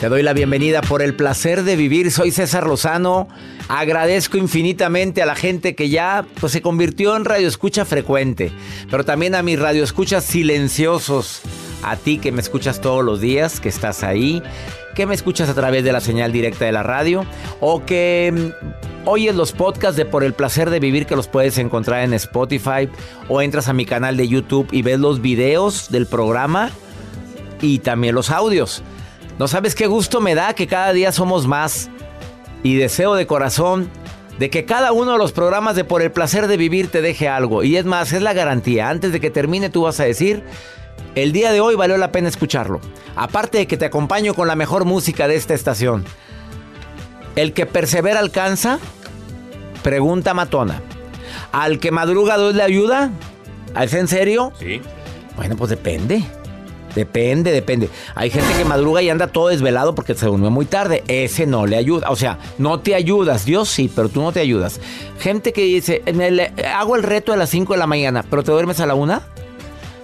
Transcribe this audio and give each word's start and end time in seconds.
Te 0.00 0.08
doy 0.08 0.22
la 0.22 0.32
bienvenida 0.32 0.80
por 0.80 1.02
el 1.02 1.14
placer 1.14 1.62
de 1.62 1.76
vivir. 1.76 2.10
Soy 2.10 2.30
César 2.30 2.66
Lozano. 2.66 3.28
Agradezco 3.68 4.38
infinitamente 4.38 5.20
a 5.20 5.26
la 5.26 5.34
gente 5.34 5.74
que 5.74 5.90
ya 5.90 6.24
pues, 6.40 6.52
se 6.52 6.62
convirtió 6.62 7.14
en 7.16 7.26
radioescucha 7.26 7.84
frecuente, 7.84 8.50
pero 8.90 9.04
también 9.04 9.34
a 9.34 9.42
mis 9.42 9.58
radioescuchas 9.58 10.24
silenciosos. 10.24 11.42
A 11.82 11.96
ti 11.96 12.16
que 12.16 12.32
me 12.32 12.40
escuchas 12.40 12.80
todos 12.80 13.04
los 13.04 13.20
días, 13.20 13.60
que 13.60 13.68
estás 13.68 14.02
ahí, 14.02 14.42
que 14.94 15.04
me 15.04 15.14
escuchas 15.14 15.50
a 15.50 15.54
través 15.54 15.84
de 15.84 15.92
la 15.92 16.00
señal 16.00 16.32
directa 16.32 16.64
de 16.64 16.72
la 16.72 16.82
radio 16.82 17.26
o 17.60 17.84
que 17.84 18.32
mm, 18.34 19.06
oyes 19.06 19.34
los 19.34 19.52
podcasts 19.52 19.98
de 19.98 20.06
Por 20.06 20.24
el 20.24 20.32
placer 20.32 20.70
de 20.70 20.80
vivir 20.80 21.04
que 21.04 21.14
los 21.14 21.28
puedes 21.28 21.58
encontrar 21.58 22.04
en 22.04 22.14
Spotify 22.14 22.88
o 23.28 23.42
entras 23.42 23.68
a 23.68 23.74
mi 23.74 23.84
canal 23.84 24.16
de 24.16 24.26
YouTube 24.26 24.68
y 24.72 24.80
ves 24.80 24.98
los 24.98 25.20
videos 25.20 25.90
del 25.90 26.06
programa 26.06 26.70
y 27.60 27.80
también 27.80 28.14
los 28.14 28.30
audios. 28.30 28.82
No 29.40 29.48
sabes 29.48 29.74
qué 29.74 29.86
gusto 29.86 30.20
me 30.20 30.34
da 30.34 30.52
que 30.52 30.66
cada 30.66 30.92
día 30.92 31.12
somos 31.12 31.46
más. 31.46 31.88
Y 32.62 32.76
deseo 32.76 33.14
de 33.14 33.26
corazón 33.26 33.88
de 34.38 34.50
que 34.50 34.66
cada 34.66 34.92
uno 34.92 35.12
de 35.12 35.18
los 35.18 35.32
programas 35.32 35.76
de 35.76 35.84
Por 35.84 36.02
el 36.02 36.12
placer 36.12 36.46
de 36.46 36.58
vivir 36.58 36.90
te 36.90 37.00
deje 37.00 37.26
algo. 37.26 37.62
Y 37.62 37.78
es 37.78 37.86
más, 37.86 38.12
es 38.12 38.20
la 38.20 38.34
garantía. 38.34 38.90
Antes 38.90 39.12
de 39.12 39.20
que 39.20 39.30
termine 39.30 39.70
tú 39.70 39.84
vas 39.84 39.98
a 39.98 40.04
decir, 40.04 40.44
el 41.14 41.32
día 41.32 41.52
de 41.52 41.62
hoy 41.62 41.74
valió 41.74 41.96
la 41.96 42.12
pena 42.12 42.28
escucharlo. 42.28 42.82
Aparte 43.16 43.56
de 43.56 43.66
que 43.66 43.78
te 43.78 43.86
acompaño 43.86 44.34
con 44.34 44.46
la 44.46 44.56
mejor 44.56 44.84
música 44.84 45.26
de 45.26 45.36
esta 45.36 45.54
estación. 45.54 46.04
El 47.34 47.54
que 47.54 47.64
persevera 47.64 48.20
alcanza, 48.20 48.78
pregunta 49.82 50.34
matona. 50.34 50.82
Al 51.50 51.78
que 51.78 51.90
madruga 51.90 52.36
Dios 52.36 52.54
le 52.54 52.62
ayuda. 52.62 53.10
¿Es 53.80 53.94
en 53.94 54.06
serio? 54.06 54.52
Sí. 54.58 54.82
Bueno, 55.34 55.56
pues 55.56 55.70
depende. 55.70 56.26
Depende, 56.94 57.52
depende. 57.52 57.88
Hay 58.14 58.30
gente 58.30 58.52
que 58.56 58.64
madruga 58.64 59.02
y 59.02 59.10
anda 59.10 59.28
todo 59.28 59.48
desvelado 59.48 59.94
porque 59.94 60.14
se 60.14 60.26
durmió 60.26 60.50
muy 60.50 60.66
tarde. 60.66 61.04
Ese 61.08 61.46
no 61.46 61.66
le 61.66 61.76
ayuda. 61.76 62.10
O 62.10 62.16
sea, 62.16 62.38
no 62.58 62.80
te 62.80 62.94
ayudas. 62.94 63.44
Dios 63.44 63.68
sí, 63.68 63.90
pero 63.94 64.08
tú 64.08 64.20
no 64.22 64.32
te 64.32 64.40
ayudas. 64.40 64.80
Gente 65.18 65.52
que 65.52 65.62
dice, 65.62 66.02
hago 66.74 66.96
el 66.96 67.02
reto 67.02 67.32
a 67.32 67.36
las 67.36 67.50
5 67.50 67.72
de 67.74 67.78
la 67.78 67.86
mañana, 67.86 68.24
pero 68.28 68.42
te 68.42 68.52
duermes 68.52 68.80
a 68.80 68.86
la 68.86 68.94
1. 68.94 69.20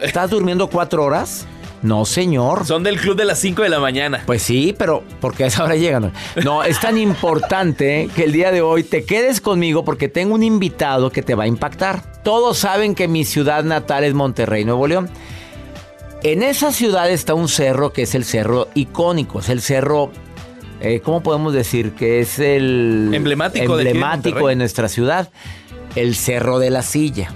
¿Estás 0.01 0.31
durmiendo 0.31 0.69
4 0.69 1.03
horas? 1.03 1.47
No, 1.83 2.05
señor. 2.05 2.67
Son 2.67 2.83
del 2.83 2.99
club 2.99 3.17
de 3.17 3.25
las 3.25 3.39
5 3.39 3.63
de 3.63 3.69
la 3.69 3.79
mañana. 3.79 4.23
Pues 4.27 4.43
sí, 4.43 4.75
pero 4.77 5.05
porque 5.21 5.45
a 5.45 5.47
esa 5.49 5.65
hora 5.65 5.77
llegan. 5.77 6.13
No, 6.43 6.65
es 6.65 6.81
tan 6.81 6.99
importante 6.99 8.09
que 8.17 8.25
el 8.25 8.33
día 8.33 8.51
de 8.51 8.63
hoy 8.63 8.83
te 8.83 9.05
quedes 9.05 9.41
conmigo 9.41 9.85
porque 9.85 10.09
tengo 10.09 10.35
un 10.35 10.43
invitado 10.43 11.11
que 11.11 11.23
te 11.23 11.35
va 11.35 11.45
a 11.45 11.47
impactar. 11.47 12.03
Todos 12.23 12.59
saben 12.59 12.95
que 12.95 13.09
mi 13.09 13.25
ciudad 13.25 13.63
natal 13.63 14.05
es 14.05 14.15
Monterrey, 14.15 14.65
Nuevo 14.65 14.87
León. 14.87 15.09
En 16.27 16.43
esa 16.43 16.73
ciudad 16.73 17.09
está 17.09 17.35
un 17.35 17.47
cerro 17.47 17.93
que 17.93 18.03
es 18.03 18.17
el 18.17 18.25
cerro 18.25 18.67
icónico, 18.75 19.39
es 19.39 19.49
el 19.49 19.61
cerro, 19.61 20.11
eh, 20.81 20.99
¿cómo 20.99 21.23
podemos 21.23 21.53
decir? 21.53 21.93
Que 21.93 22.19
es 22.19 22.41
el 22.41 23.13
emblemático, 23.15 23.79
emblemático 23.79 24.49
de, 24.49 24.57
nuestra 24.57 24.89
ciudad, 24.89 25.31
el 25.95 26.17
Cerro 26.17 26.59
de 26.59 26.71
la 26.71 26.83
Silla. 26.83 27.33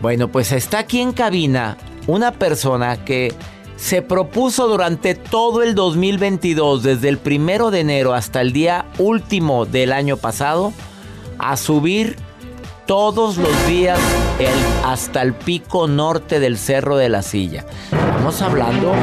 Bueno, 0.00 0.28
pues 0.28 0.52
está 0.52 0.78
aquí 0.78 1.00
en 1.00 1.10
cabina 1.10 1.76
una 2.06 2.30
persona 2.30 3.04
que 3.04 3.34
se 3.74 4.02
propuso 4.02 4.68
durante 4.68 5.16
todo 5.16 5.64
el 5.64 5.74
2022, 5.74 6.84
desde 6.84 7.08
el 7.08 7.18
primero 7.18 7.72
de 7.72 7.80
enero 7.80 8.14
hasta 8.14 8.40
el 8.40 8.52
día 8.52 8.86
último 8.98 9.66
del 9.66 9.92
año 9.92 10.16
pasado, 10.16 10.72
a 11.40 11.56
subir 11.56 12.14
todos 12.86 13.36
los 13.36 13.66
días 13.66 13.98
hasta 14.84 15.22
el 15.22 15.34
pico 15.34 15.88
norte 15.88 16.38
del 16.38 16.56
Cerro 16.56 16.96
de 16.96 17.08
la 17.08 17.22
Silla. 17.22 17.64
Estamos 18.22 18.42
hablando, 18.42 18.94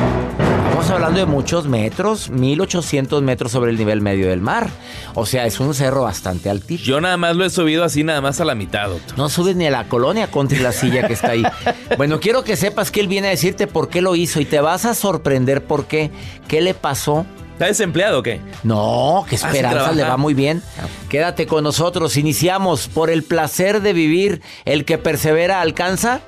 estamos 0.63 0.89
hablando 0.91 1.19
de 1.19 1.25
muchos 1.25 1.67
metros, 1.67 2.29
1800 2.29 3.21
metros 3.21 3.51
sobre 3.51 3.71
el 3.71 3.77
nivel 3.77 3.99
medio 3.99 4.29
del 4.29 4.39
mar. 4.39 4.69
O 5.13 5.25
sea, 5.25 5.45
es 5.45 5.59
un 5.59 5.73
cerro 5.73 6.03
bastante 6.03 6.49
altito. 6.49 6.81
Yo 6.85 7.01
nada 7.01 7.17
más 7.17 7.35
lo 7.35 7.43
he 7.43 7.49
subido 7.49 7.83
así, 7.83 8.05
nada 8.05 8.21
más 8.21 8.39
a 8.39 8.45
la 8.45 8.55
mitad, 8.55 8.87
doctor. 8.87 9.17
No 9.17 9.27
subes 9.27 9.57
ni 9.57 9.67
a 9.67 9.71
la 9.71 9.89
colonia 9.89 10.31
contra 10.31 10.57
la 10.61 10.71
silla 10.71 11.05
que 11.05 11.11
está 11.11 11.31
ahí. 11.31 11.43
bueno, 11.97 12.21
quiero 12.21 12.45
que 12.45 12.55
sepas 12.55 12.91
que 12.91 13.01
él 13.01 13.09
viene 13.09 13.27
a 13.27 13.31
decirte 13.31 13.67
por 13.67 13.89
qué 13.89 14.01
lo 14.01 14.15
hizo 14.15 14.39
y 14.39 14.45
te 14.45 14.61
vas 14.61 14.85
a 14.85 14.95
sorprender 14.95 15.65
por 15.65 15.85
qué, 15.85 16.11
qué 16.47 16.61
le 16.61 16.73
pasó 16.73 17.25
¿Está 17.59 17.67
desempleado 17.67 18.19
o 18.19 18.23
qué? 18.23 18.39
No, 18.63 19.25
que 19.27 19.35
ah, 19.35 19.39
esperanza 19.39 19.91
le 19.91 20.03
va 20.03 20.15
muy 20.15 20.33
bien. 20.33 20.63
Quédate 21.09 21.45
con 21.45 21.65
nosotros. 21.65 22.15
Iniciamos 22.15 22.87
por 22.87 23.09
el 23.09 23.23
placer 23.23 23.81
de 23.81 23.91
vivir. 23.91 24.41
El 24.63 24.85
que 24.85 24.97
persevera 24.97 25.59
alcanza. 25.59 26.21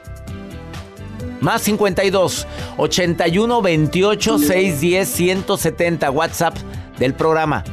Más 1.41 1.63
52 1.63 2.47
81 2.78 3.62
28 3.62 4.38
610 4.38 5.09
170 5.09 6.11
WhatsApp 6.11 6.55
del 6.99 7.14
programa. 7.14 7.64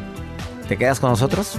¿Te 0.68 0.76
quedas 0.76 0.98
con 1.00 1.10
nosotros? 1.10 1.58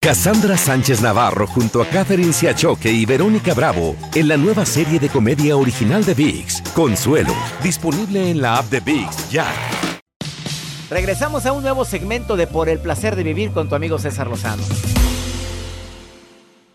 Cassandra 0.00 0.56
Sánchez 0.56 1.00
Navarro 1.00 1.46
junto 1.46 1.82
a 1.82 1.86
Catherine 1.86 2.32
Siachoque 2.32 2.90
y 2.90 3.04
Verónica 3.06 3.54
Bravo 3.54 3.96
en 4.14 4.28
la 4.28 4.36
nueva 4.36 4.64
serie 4.64 5.00
de 5.00 5.08
comedia 5.08 5.56
original 5.56 6.04
de 6.04 6.14
VIX, 6.14 6.62
Consuelo, 6.74 7.34
disponible 7.62 8.30
en 8.30 8.40
la 8.40 8.58
app 8.58 8.70
de 8.70 8.80
VIX 8.80 9.30
ya. 9.30 9.46
Regresamos 10.90 11.46
a 11.46 11.52
un 11.52 11.62
nuevo 11.62 11.84
segmento 11.84 12.36
de 12.36 12.46
Por 12.46 12.68
el 12.68 12.78
placer 12.78 13.16
de 13.16 13.24
vivir 13.24 13.50
con 13.50 13.68
tu 13.68 13.74
amigo 13.74 13.98
César 13.98 14.28
Lozano. 14.28 14.62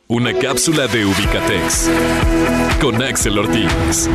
Una 0.07 0.37
cápsula 0.37 0.87
de 0.87 1.05
Ubicatex 1.05 1.89
con 2.81 3.01
Axel 3.01 3.39
Ortiz. 3.39 4.09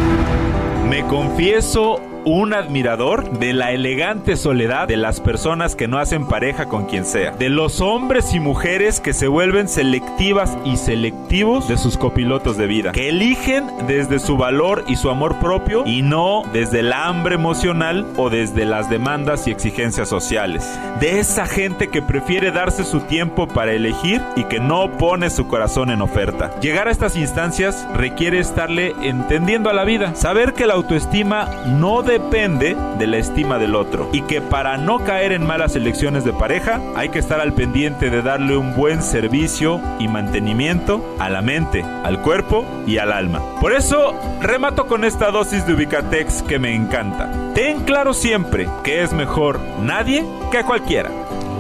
Me 0.87 1.07
confieso 1.07 2.03
un 2.27 2.55
admirador 2.55 3.39
de 3.39 3.53
la 3.53 3.71
elegante 3.71 4.37
soledad 4.37 4.89
de 4.89 4.97
las 4.97 5.21
personas 5.21 5.77
que 5.77 5.87
no 5.87 5.99
hacen 5.99 6.27
pareja 6.27 6.67
con 6.67 6.87
quien 6.87 7.05
sea, 7.05 7.31
de 7.31 7.49
los 7.49 7.81
hombres 7.81 8.35
y 8.35 8.41
mujeres 8.41 8.99
que 8.99 9.13
se 9.13 9.29
vuelven 9.29 9.69
selectivas 9.69 10.59
y 10.65 10.77
selectivos 10.77 11.69
de 11.69 11.79
sus 11.79 11.97
copilotos 11.97 12.57
de 12.57 12.67
vida, 12.67 12.91
que 12.91 13.11
eligen 13.11 13.71
desde 13.87 14.19
su 14.19 14.37
valor 14.37 14.85
y 14.89 14.97
su 14.97 15.09
amor 15.09 15.39
propio 15.39 15.87
y 15.87 16.03
no 16.03 16.43
desde 16.53 16.81
el 16.81 16.93
hambre 16.93 17.37
emocional 17.37 18.05
o 18.17 18.29
desde 18.29 18.65
las 18.65 18.91
demandas 18.91 19.47
y 19.47 19.53
exigencias 19.53 20.09
sociales, 20.09 20.69
de 20.99 21.21
esa 21.21 21.47
gente 21.47 21.91
que 21.91 22.03
prefiere 22.03 22.51
darse 22.51 22.83
su 22.83 23.03
tiempo 23.03 23.47
para 23.47 23.73
elegir 23.73 24.21
y 24.35 24.43
que 24.45 24.59
no 24.59 24.91
pone 24.99 25.31
su 25.31 25.47
corazón 25.47 25.91
en 25.91 26.03
oferta. 26.03 26.51
Llegar 26.61 26.89
a 26.89 26.91
estas 26.91 27.15
instancias 27.15 27.87
requiere 27.95 28.41
estarle 28.41 28.97
entendiendo 29.01 29.71
a 29.71 29.75
la 29.75 29.85
vida, 29.85 30.17
saber 30.17 30.55
que 30.55 30.67
la 30.67 30.75
autoestima 30.75 31.49
no 31.67 32.03
debe 32.03 32.16
depende 32.19 32.75
de 32.99 33.07
la 33.07 33.19
estima 33.19 33.59
del 33.59 33.75
otro 33.75 34.09
y 34.11 34.23
que 34.23 34.41
para 34.41 34.79
no 34.79 35.05
caer 35.05 35.33
en 35.33 35.47
malas 35.47 35.77
elecciones 35.77 36.25
de 36.25 36.33
pareja 36.33 36.81
hay 36.95 37.11
que 37.11 37.19
estar 37.19 37.41
al 37.43 37.53
pendiente 37.53 38.09
de 38.09 38.23
darle 38.23 38.57
un 38.57 38.75
buen 38.75 39.03
servicio 39.03 39.83
y 39.99 40.09
mantenimiento 40.09 41.05
a 41.19 41.29
la 41.29 41.43
mente, 41.43 41.83
al 41.83 42.23
cuerpo 42.23 42.65
y 42.87 42.97
al 42.97 43.13
alma. 43.13 43.43
Por 43.61 43.75
eso 43.75 44.15
remato 44.41 44.87
con 44.87 45.05
esta 45.05 45.31
dosis 45.31 45.67
de 45.67 45.75
Ubicatex 45.75 46.43
que 46.43 46.59
me 46.59 46.75
encanta. 46.75 47.31
Ten 47.55 47.85
claro 47.85 48.15
siempre 48.15 48.67
que 48.83 49.03
es 49.03 49.13
mejor 49.13 49.61
nadie 49.83 50.25
que 50.51 50.63
cualquiera. 50.63 51.11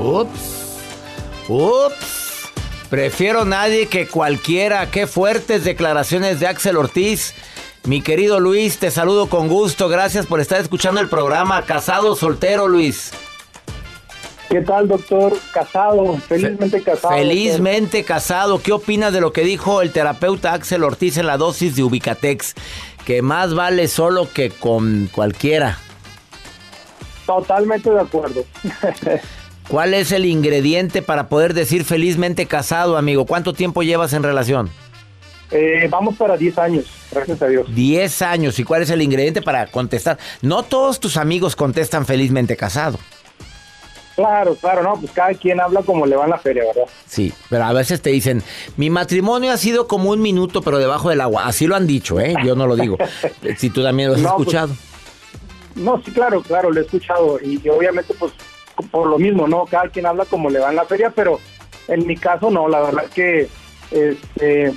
Ups. 0.00 0.78
Ups. 1.48 2.48
Prefiero 2.88 3.44
nadie 3.44 3.88
que 3.88 4.08
cualquiera. 4.08 4.90
Qué 4.90 5.06
fuertes 5.06 5.64
declaraciones 5.64 6.40
de 6.40 6.46
Axel 6.46 6.78
Ortiz. 6.78 7.34
Mi 7.86 8.02
querido 8.02 8.40
Luis, 8.40 8.78
te 8.78 8.90
saludo 8.90 9.28
con 9.28 9.46
gusto. 9.46 9.88
Gracias 9.88 10.26
por 10.26 10.40
estar 10.40 10.60
escuchando 10.60 11.00
el 11.00 11.08
programa. 11.08 11.62
Casado, 11.62 12.16
soltero, 12.16 12.66
Luis. 12.66 13.12
¿Qué 14.48 14.60
tal, 14.60 14.88
doctor? 14.88 15.32
Casado, 15.52 16.16
felizmente 16.18 16.82
casado. 16.82 17.14
Felizmente 17.14 18.02
casado. 18.02 18.60
¿Qué 18.60 18.72
opinas 18.72 19.12
de 19.12 19.20
lo 19.20 19.32
que 19.32 19.42
dijo 19.42 19.82
el 19.82 19.92
terapeuta 19.92 20.52
Axel 20.52 20.82
Ortiz 20.82 21.16
en 21.16 21.28
la 21.28 21.36
dosis 21.36 21.76
de 21.76 21.84
Ubicatex? 21.84 22.54
Que 23.04 23.22
más 23.22 23.54
vale 23.54 23.86
solo 23.86 24.28
que 24.34 24.50
con 24.50 25.08
cualquiera. 25.12 25.78
Totalmente 27.24 27.88
de 27.88 28.00
acuerdo. 28.00 28.44
¿Cuál 29.68 29.94
es 29.94 30.10
el 30.10 30.26
ingrediente 30.26 31.02
para 31.02 31.28
poder 31.28 31.54
decir 31.54 31.84
felizmente 31.84 32.46
casado, 32.46 32.96
amigo? 32.96 33.26
¿Cuánto 33.26 33.52
tiempo 33.52 33.84
llevas 33.84 34.12
en 34.12 34.24
relación? 34.24 34.70
Eh, 35.50 35.87
vamos 35.90 36.16
para 36.16 36.37
10 36.37 36.58
años, 36.58 36.84
gracias 37.12 37.40
a 37.43 37.46
Dios. 37.46 37.72
10 37.75 38.22
años. 38.22 38.58
¿Y 38.58 38.64
cuál 38.64 38.82
es 38.82 38.90
el 38.90 39.00
ingrediente 39.02 39.43
para 39.43 39.66
contestar? 39.69 40.19
No 40.43 40.62
todos 40.64 40.98
tus 41.00 41.16
amigos 41.16 41.54
contestan 41.56 42.04
felizmente 42.06 42.56
casado. 42.56 42.98
Claro, 44.16 44.54
claro, 44.54 44.82
no, 44.82 44.98
pues 44.98 45.12
cada 45.12 45.34
quien 45.34 45.60
habla 45.60 45.82
como 45.82 46.06
le 46.06 46.16
va 46.16 46.25
en 46.25 46.31
la 46.31 46.38
feria, 46.38 46.64
¿verdad? 46.64 46.90
Sí, 47.06 47.34
pero 47.50 47.64
a 47.64 47.72
veces 47.75 48.00
te 48.00 48.08
dicen, 48.08 48.43
mi 48.78 48.88
matrimonio 48.88 49.52
ha 49.52 49.58
sido 49.58 49.87
como 49.87 50.08
un 50.10 50.22
minuto, 50.22 50.62
pero 50.62 50.78
debajo 50.78 51.10
del 51.10 51.20
agua. 51.20 51.46
Así 51.46 51.66
lo 51.66 51.76
han 51.76 51.87
dicho, 51.87 52.19
¿eh? 52.19 52.34
Yo 52.42 52.54
no 52.56 52.66
lo 52.66 52.76
digo. 52.76 52.96
si 53.58 53.69
tú 53.69 53.82
también 53.82 54.08
lo 54.08 54.14
has 54.14 54.22
No, 54.22 54.31
pues, 54.37 54.40
escuchado. 54.49 54.75
No, 55.75 56.02
sí, 56.02 56.10
claro, 56.12 56.40
claro, 56.40 56.70
lo 56.70 56.81
he 56.81 56.84
escuchado. 56.84 57.38
Y, 57.44 57.60
y 57.62 57.69
obviamente, 57.69 58.14
pues, 58.19 58.32
por 58.90 59.06
lo 59.06 59.19
mismo, 59.19 59.46
¿no? 59.46 59.66
Cada 59.66 59.88
quien 59.90 60.06
habla 60.06 60.25
como 60.25 60.49
le 60.49 60.60
va 60.60 60.70
en 60.70 60.76
la 60.76 60.87
feria, 60.87 61.12
pero 61.14 61.38
en 61.87 62.06
mi 62.06 62.16
caso, 62.16 62.50
no, 62.50 62.69
la 62.69 62.81
verdad 62.81 63.04
que 63.14 63.49
este, 63.90 64.72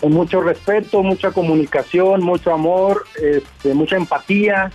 con 0.00 0.12
mucho 0.12 0.40
respeto, 0.40 1.02
mucha 1.02 1.30
comunicación, 1.32 2.22
mucho 2.22 2.52
amor, 2.52 3.04
este, 3.20 3.74
mucha 3.74 3.96
empatía 3.96 4.70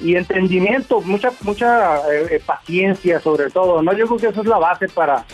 y 0.00 0.16
entendimiento, 0.16 1.00
mucha 1.00 1.30
mucha 1.42 1.96
eh, 2.12 2.26
eh, 2.32 2.42
paciencia 2.44 3.20
sobre 3.20 3.50
todo, 3.50 3.82
¿no? 3.82 3.92
Yo 3.92 4.06
creo 4.06 4.18
que 4.18 4.26
eso 4.28 4.40
es 4.42 4.46
la 4.46 4.58
base 4.58 4.88
para, 4.88 5.24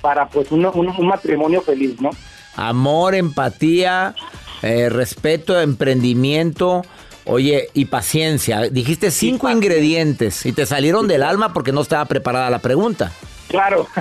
para 0.00 0.28
pues, 0.28 0.50
un, 0.52 0.64
un- 0.66 0.88
un 0.96 1.06
matrimonio 1.06 1.60
feliz, 1.62 2.00
¿no? 2.00 2.10
Amor, 2.56 3.14
empatía, 3.14 4.14
eh, 4.62 4.88
respeto, 4.88 5.60
emprendimiento, 5.60 6.82
oye, 7.24 7.68
y 7.74 7.86
paciencia. 7.86 8.62
Dijiste 8.70 9.10
cinco 9.10 9.48
ingredientes 9.50 10.44
y 10.46 10.52
te 10.52 10.66
salieron 10.66 11.08
del 11.08 11.22
alma 11.22 11.52
porque 11.52 11.72
no 11.72 11.80
estaba 11.80 12.04
preparada 12.04 12.50
la 12.50 12.58
pregunta. 12.60 13.12
Claro. 13.48 13.86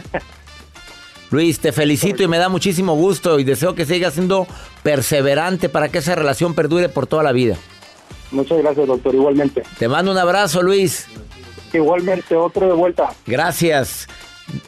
Luis, 1.32 1.60
te 1.60 1.72
felicito 1.72 2.24
y 2.24 2.28
me 2.28 2.38
da 2.38 2.50
muchísimo 2.50 2.96
gusto 2.96 3.40
y 3.40 3.46
deseo 3.46 3.74
que 3.74 3.86
sigas 3.86 4.16
siendo 4.16 4.46
perseverante 4.84 5.70
para 5.70 5.88
que 5.90 6.00
esa 6.00 6.14
relación 6.14 6.54
perdure 6.54 6.90
por 6.90 7.08
toda 7.08 7.24
la 7.24 7.32
vida. 7.32 7.56
Muchas 8.32 8.58
gracias, 8.60 8.86
doctor, 8.86 9.16
igualmente. 9.16 9.64
Te 9.80 9.88
mando 9.88 10.12
un 10.12 10.18
abrazo, 10.18 10.62
Luis. 10.62 11.08
Igualmente, 11.72 12.36
otro 12.36 12.68
de 12.68 12.74
vuelta. 12.74 13.10
Gracias. 13.26 14.08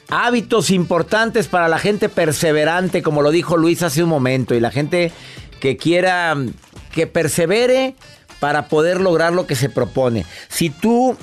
Hábitos 0.09 0.69
importantes 0.69 1.47
para 1.47 1.67
la 1.67 1.79
gente 1.79 2.07
perseverante, 2.07 3.03
como 3.03 3.21
lo 3.21 3.31
dijo 3.31 3.57
Luis 3.57 3.83
hace 3.83 4.01
un 4.01 4.09
momento, 4.09 4.55
y 4.55 4.61
la 4.61 4.71
gente 4.71 5.11
que 5.59 5.75
quiera 5.75 6.37
que 6.93 7.07
persevere 7.07 7.95
para 8.39 8.67
poder 8.67 9.01
lograr 9.01 9.33
lo 9.33 9.47
que 9.47 9.55
se 9.55 9.69
propone. 9.69 10.25
Si 10.47 10.69
tú 10.69 11.17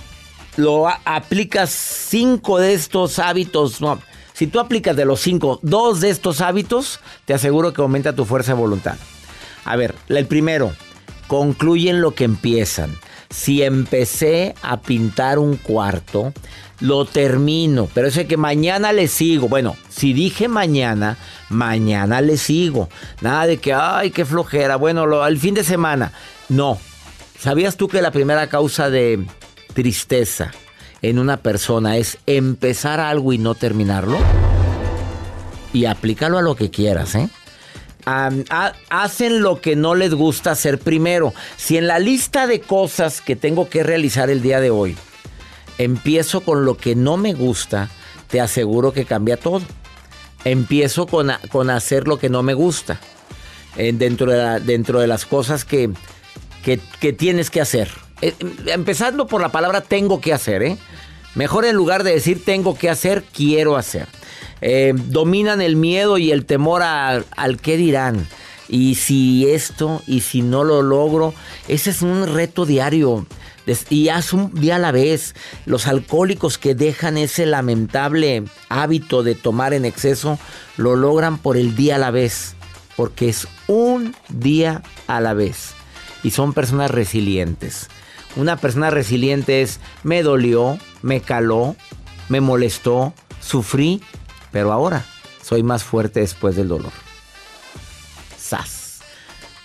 lo 0.56 0.88
aplicas 0.88 1.70
cinco 1.70 2.58
de 2.58 2.74
estos 2.74 3.18
hábitos, 3.18 3.80
no, 3.80 4.00
si 4.40 4.46
tú 4.46 4.58
aplicas 4.58 4.96
de 4.96 5.04
los 5.04 5.20
cinco, 5.20 5.60
dos 5.60 6.00
de 6.00 6.08
estos 6.08 6.40
hábitos, 6.40 7.00
te 7.26 7.34
aseguro 7.34 7.74
que 7.74 7.82
aumenta 7.82 8.14
tu 8.14 8.24
fuerza 8.24 8.54
de 8.54 8.58
voluntad. 8.58 8.94
A 9.66 9.76
ver, 9.76 9.94
el 10.08 10.24
primero, 10.24 10.72
concluyen 11.26 12.00
lo 12.00 12.12
que 12.12 12.24
empiezan. 12.24 12.96
Si 13.28 13.62
empecé 13.62 14.54
a 14.62 14.80
pintar 14.80 15.38
un 15.38 15.56
cuarto, 15.56 16.32
lo 16.80 17.04
termino, 17.04 17.86
pero 17.92 18.08
ese 18.08 18.26
que 18.26 18.38
mañana 18.38 18.94
le 18.94 19.08
sigo. 19.08 19.46
Bueno, 19.46 19.76
si 19.90 20.14
dije 20.14 20.48
mañana, 20.48 21.18
mañana 21.50 22.22
le 22.22 22.38
sigo. 22.38 22.88
Nada 23.20 23.46
de 23.46 23.58
que, 23.58 23.74
ay, 23.74 24.10
qué 24.10 24.24
flojera. 24.24 24.76
Bueno, 24.76 25.04
lo, 25.04 25.22
al 25.22 25.36
fin 25.36 25.52
de 25.52 25.64
semana. 25.64 26.12
No. 26.48 26.78
¿Sabías 27.38 27.76
tú 27.76 27.88
que 27.88 28.00
la 28.00 28.10
primera 28.10 28.46
causa 28.46 28.88
de 28.88 29.22
tristeza 29.74 30.50
en 31.02 31.18
una 31.18 31.38
persona 31.38 31.96
es 31.96 32.18
empezar 32.26 33.00
algo 33.00 33.32
y 33.32 33.38
no 33.38 33.54
terminarlo? 33.54 34.18
Y 35.72 35.84
aplícalo 35.84 36.38
a 36.38 36.42
lo 36.42 36.56
que 36.56 36.70
quieras, 36.70 37.14
¿eh? 37.14 37.28
Hacen 38.88 39.42
lo 39.42 39.60
que 39.60 39.76
no 39.76 39.94
les 39.94 40.14
gusta 40.14 40.52
hacer 40.52 40.78
primero. 40.78 41.32
Si 41.56 41.76
en 41.76 41.86
la 41.86 41.98
lista 41.98 42.46
de 42.46 42.60
cosas 42.60 43.20
que 43.20 43.36
tengo 43.36 43.68
que 43.68 43.82
realizar 43.82 44.30
el 44.30 44.42
día 44.42 44.60
de 44.60 44.70
hoy, 44.70 44.96
empiezo 45.78 46.40
con 46.40 46.64
lo 46.64 46.76
que 46.76 46.96
no 46.96 47.16
me 47.16 47.34
gusta, 47.34 47.88
te 48.28 48.40
aseguro 48.40 48.92
que 48.92 49.04
cambia 49.04 49.36
todo. 49.36 49.62
Empiezo 50.44 51.06
con, 51.06 51.30
con 51.50 51.70
hacer 51.70 52.08
lo 52.08 52.18
que 52.18 52.30
no 52.30 52.42
me 52.42 52.54
gusta. 52.54 52.98
eh, 53.76 53.92
dentro, 53.94 54.30
de 54.30 54.60
dentro 54.60 55.00
de 55.00 55.06
las 55.06 55.26
cosas 55.26 55.64
que, 55.64 55.90
que, 56.62 57.12
tienes 57.12 57.50
que 57.50 57.60
hacer. 57.60 57.90
Eh, 58.20 58.34
empezando 58.66 59.26
por 59.26 59.40
la 59.40 59.50
palabra 59.50 59.80
tengo 59.80 60.20
que 60.20 60.32
hacer, 60.32 60.62
¿eh? 60.62 60.78
Mejor 61.34 61.64
en 61.64 61.76
lugar 61.76 62.02
de 62.04 62.12
decir 62.12 62.44
tengo 62.44 62.76
que 62.76 62.90
hacer, 62.90 63.24
quiero 63.34 63.76
hacer. 63.76 64.06
Eh, 64.60 64.92
dominan 64.94 65.60
el 65.62 65.76
miedo 65.76 66.18
y 66.18 66.32
el 66.32 66.44
temor 66.44 66.82
a- 66.82 67.22
al 67.36 67.58
qué 67.60 67.76
dirán. 67.76 68.26
Y 68.68 68.96
si 68.96 69.48
esto, 69.50 70.02
y 70.06 70.20
si 70.20 70.42
no 70.42 70.64
lo 70.64 70.82
logro, 70.82 71.34
ese 71.66 71.90
es 71.90 72.02
un 72.02 72.26
reto 72.26 72.66
diario. 72.66 73.26
Y 73.88 74.08
haz 74.08 74.32
un 74.32 74.52
día 74.54 74.76
a 74.76 74.78
la 74.80 74.90
vez. 74.90 75.34
Los 75.66 75.86
alcohólicos 75.86 76.58
que 76.58 76.74
dejan 76.74 77.16
ese 77.16 77.46
lamentable 77.46 78.44
hábito 78.68 79.22
de 79.22 79.34
tomar 79.36 79.74
en 79.74 79.84
exceso, 79.84 80.38
lo 80.76 80.96
logran 80.96 81.38
por 81.38 81.56
el 81.56 81.76
día 81.76 81.94
a 81.96 81.98
la 81.98 82.10
vez. 82.10 82.54
Porque 82.96 83.28
es 83.28 83.46
un 83.68 84.14
día 84.28 84.82
a 85.06 85.20
la 85.20 85.34
vez. 85.34 85.70
Y 86.24 86.30
son 86.32 86.52
personas 86.52 86.90
resilientes. 86.90 87.88
Una 88.36 88.56
persona 88.56 88.90
resiliente 88.90 89.62
es, 89.62 89.80
me 90.02 90.22
dolió, 90.22 90.78
me 91.02 91.20
caló, 91.20 91.76
me 92.28 92.40
molestó, 92.40 93.12
sufrí, 93.40 94.02
pero 94.52 94.72
ahora 94.72 95.04
soy 95.42 95.62
más 95.62 95.84
fuerte 95.84 96.20
después 96.20 96.56
del 96.56 96.68
dolor. 96.68 96.92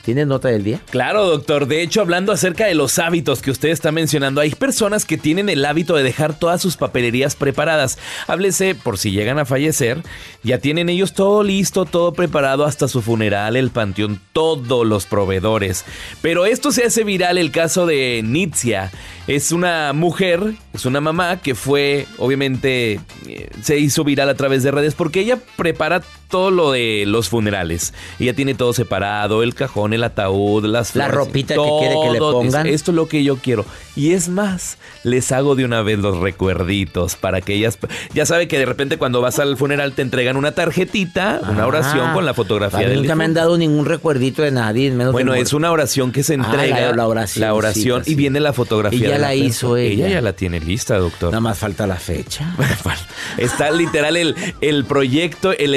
¿Tienes 0.05 0.27
nota 0.27 0.49
del 0.49 0.63
día? 0.63 0.81
Claro, 0.91 1.25
doctor. 1.25 1.65
De 1.65 1.81
hecho, 1.81 1.99
hablando 1.99 2.31
acerca 2.31 2.67
de 2.67 2.75
los 2.75 2.99
hábitos 2.99 3.41
que 3.41 3.49
usted 3.49 3.69
está 3.69 3.91
mencionando, 3.91 4.39
hay 4.39 4.51
personas 4.51 5.03
que 5.03 5.17
tienen 5.17 5.49
el 5.49 5.65
hábito 5.65 5.95
de 5.95 6.03
dejar 6.03 6.37
todas 6.37 6.61
sus 6.61 6.77
papelerías 6.77 7.35
preparadas. 7.35 7.97
Háblese 8.27 8.75
por 8.75 8.99
si 8.99 9.09
llegan 9.09 9.39
a 9.39 9.45
fallecer, 9.45 10.03
ya 10.43 10.59
tienen 10.59 10.89
ellos 10.89 11.15
todo 11.15 11.41
listo, 11.41 11.85
todo 11.85 12.13
preparado 12.13 12.65
hasta 12.65 12.87
su 12.87 13.01
funeral, 13.01 13.55
el 13.55 13.71
panteón, 13.71 14.21
todos 14.31 14.85
los 14.85 15.07
proveedores. 15.07 15.85
Pero 16.21 16.45
esto 16.45 16.71
se 16.71 16.83
hace 16.83 17.03
viral 17.03 17.39
el 17.39 17.49
caso 17.49 17.87
de 17.87 18.21
Nitzia. 18.23 18.91
Es 19.25 19.51
una 19.51 19.91
mujer, 19.93 20.53
es 20.71 20.85
una 20.85 21.01
mamá 21.01 21.41
que 21.41 21.55
fue, 21.55 22.05
obviamente, 22.19 22.99
eh, 23.27 23.49
se 23.63 23.79
hizo 23.79 24.03
viral 24.03 24.29
a 24.29 24.35
través 24.35 24.61
de 24.61 24.69
redes 24.69 24.93
porque 24.93 25.21
ella 25.21 25.39
prepara 25.55 26.03
todo 26.29 26.51
lo 26.51 26.71
de 26.71 27.03
los 27.07 27.29
funerales. 27.29 27.93
Ella 28.19 28.33
tiene 28.33 28.53
todo 28.55 28.73
separado, 28.73 29.43
el 29.43 29.53
cajón, 29.55 29.93
el 29.93 30.03
ataúd, 30.03 30.65
las 30.65 30.95
La 30.95 31.05
flores, 31.09 31.27
ropita 31.27 31.55
que 31.55 31.61
quiere 31.79 31.95
que 32.03 32.11
le 32.11 32.19
pongan. 32.19 32.67
Esto 32.67 32.91
es 32.91 32.95
lo 32.95 33.07
que 33.07 33.23
yo 33.23 33.37
quiero. 33.37 33.65
Y 33.95 34.11
es 34.11 34.27
más, 34.29 34.77
les 35.03 35.31
hago 35.31 35.55
de 35.55 35.63
una 35.65 35.81
vez 35.81 35.99
los 35.99 36.17
recuerditos 36.17 37.15
para 37.15 37.41
que 37.41 37.53
ellas... 37.53 37.77
Ya 38.13 38.25
sabe 38.25 38.47
que 38.47 38.59
de 38.59 38.65
repente 38.65 38.97
cuando 38.97 39.21
vas 39.21 39.39
al 39.39 39.55
funeral 39.57 39.93
te 39.93 40.01
entregan 40.01 40.35
una 40.37 40.51
tarjetita, 40.51 41.41
una 41.49 41.65
oración 41.67 42.09
Ah, 42.09 42.13
con 42.13 42.25
la 42.25 42.33
fotografía 42.33 42.87
del 42.89 42.99
Nunca 43.01 43.15
me 43.15 43.23
han 43.25 43.33
dado 43.33 43.57
ningún 43.57 43.85
recuerdito 43.85 44.41
de 44.41 44.51
nadie. 44.51 44.91
menos 44.91 45.13
Bueno, 45.13 45.33
es 45.33 45.53
una 45.53 45.71
oración 45.71 46.11
que 46.11 46.23
se 46.23 46.33
Ah, 46.33 46.37
entrega. 46.37 46.79
la- 46.91 46.91
la 46.95 47.07
oración, 47.07 47.41
La 47.41 47.53
oración 47.53 48.03
sí, 48.03 48.11
y 48.11 48.13
sí. 48.13 48.17
viene 48.17 48.39
la 48.39 48.51
fotografía. 48.53 48.99
Y 48.99 49.01
ya 49.03 49.13
de 49.13 49.19
la 49.19 49.27
persona. 49.29 49.45
hizo 49.47 49.77
ella. 49.77 50.07
ya 50.09 50.21
la 50.21 50.33
tiene 50.33 50.59
lista, 50.59 50.97
doctor. 50.97 51.29
Nada 51.31 51.41
más 51.41 51.57
falta 51.57 51.87
la 51.87 51.95
fecha. 51.95 52.53
Está 53.37 53.71
literal 53.71 54.17
el, 54.17 54.35
el 54.61 54.85
proyecto, 54.85 55.51
el 55.51 55.75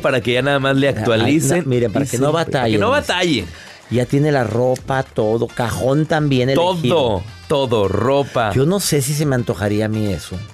para 0.00 0.20
que 0.20 0.32
ya 0.34 0.42
nada 0.42 0.58
más 0.58 0.76
le 0.76 0.88
actualicen. 0.88 1.52
Ay, 1.58 1.60
no, 1.62 1.68
miren, 1.68 1.92
para 1.92 2.06
que 2.06 2.18
no 2.18 2.32
Para 2.32 2.44
batallen. 2.44 2.72
que 2.72 2.78
no 2.78 2.90
batallen. 2.90 3.46
Ya 3.90 4.04
tiene 4.04 4.30
la 4.32 4.44
ropa, 4.44 5.02
todo, 5.02 5.46
cajón 5.46 6.04
también 6.06 6.50
elegido. 6.50 6.94
Todo, 6.94 7.22
todo, 7.48 7.88
ropa. 7.88 8.52
Yo 8.54 8.66
no 8.66 8.80
sé 8.80 9.00
si 9.00 9.14
se 9.14 9.24
me 9.24 9.34
antojaría 9.34 9.86
a 9.86 9.88
mí 9.88 10.06
eso. 10.12 10.36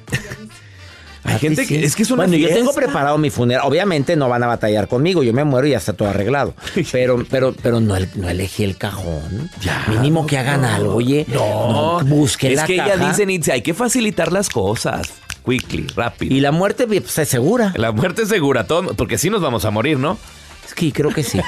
Hay 1.27 1.37
¿A 1.37 1.39
ti 1.39 1.47
gente 1.49 1.67
que 1.67 1.83
es 1.85 1.97
que 1.97 2.03
es 2.03 2.11
una 2.11 2.25
Bueno, 2.27 2.37
yo 2.37 2.49
tengo 2.49 2.73
preparado 2.75 3.17
mi 3.17 3.31
funeral. 3.31 3.67
Obviamente 3.67 4.15
no 4.15 4.29
van 4.29 4.43
a 4.43 4.47
batallar 4.47 4.89
conmigo. 4.89 5.23
Yo 5.23 5.33
me 5.33 5.43
muero 5.43 5.67
y 5.67 5.71
ya 5.71 5.79
está 5.79 5.95
todo 5.95 6.09
arreglado. 6.11 6.55
Pero, 6.93 7.25
pero, 7.31 7.55
pero 7.63 7.81
no, 7.81 7.97
no 8.17 8.29
elegí 8.29 8.63
el 8.63 8.77
cajón. 8.77 9.51
Mínimo 9.89 10.27
que 10.27 10.37
hagan 10.37 10.65
algo, 10.67 10.97
oye. 10.97 11.25
No, 11.29 12.01
busquen 12.05 12.51
es 12.53 12.57
la 12.59 12.67
que 12.67 12.77
caja. 12.77 12.95
ella 12.95 13.09
dice, 13.09 13.25
Nitze, 13.25 13.53
hay 13.53 13.63
que 13.63 13.73
facilitar 13.73 14.33
las 14.33 14.51
cosas. 14.51 15.09
Quickly, 15.45 15.87
rápido. 15.95 16.35
Y 16.35 16.41
la 16.41 16.53
muerte 16.53 16.87
pues, 16.87 17.19
es 17.19 17.29
segura. 17.29 17.73
La 17.77 17.93
muerte 17.93 18.23
es 18.23 18.29
segura, 18.29 18.67
todo, 18.67 18.95
porque 18.95 19.19
sí 19.19 19.31
nos 19.31 19.41
vamos 19.43 19.65
a 19.65 19.71
morir, 19.71 19.99
¿no? 19.99 20.17
Es 20.67 20.73
que 20.73 20.91
creo 20.93 21.11
que 21.11 21.23
sí. 21.23 21.39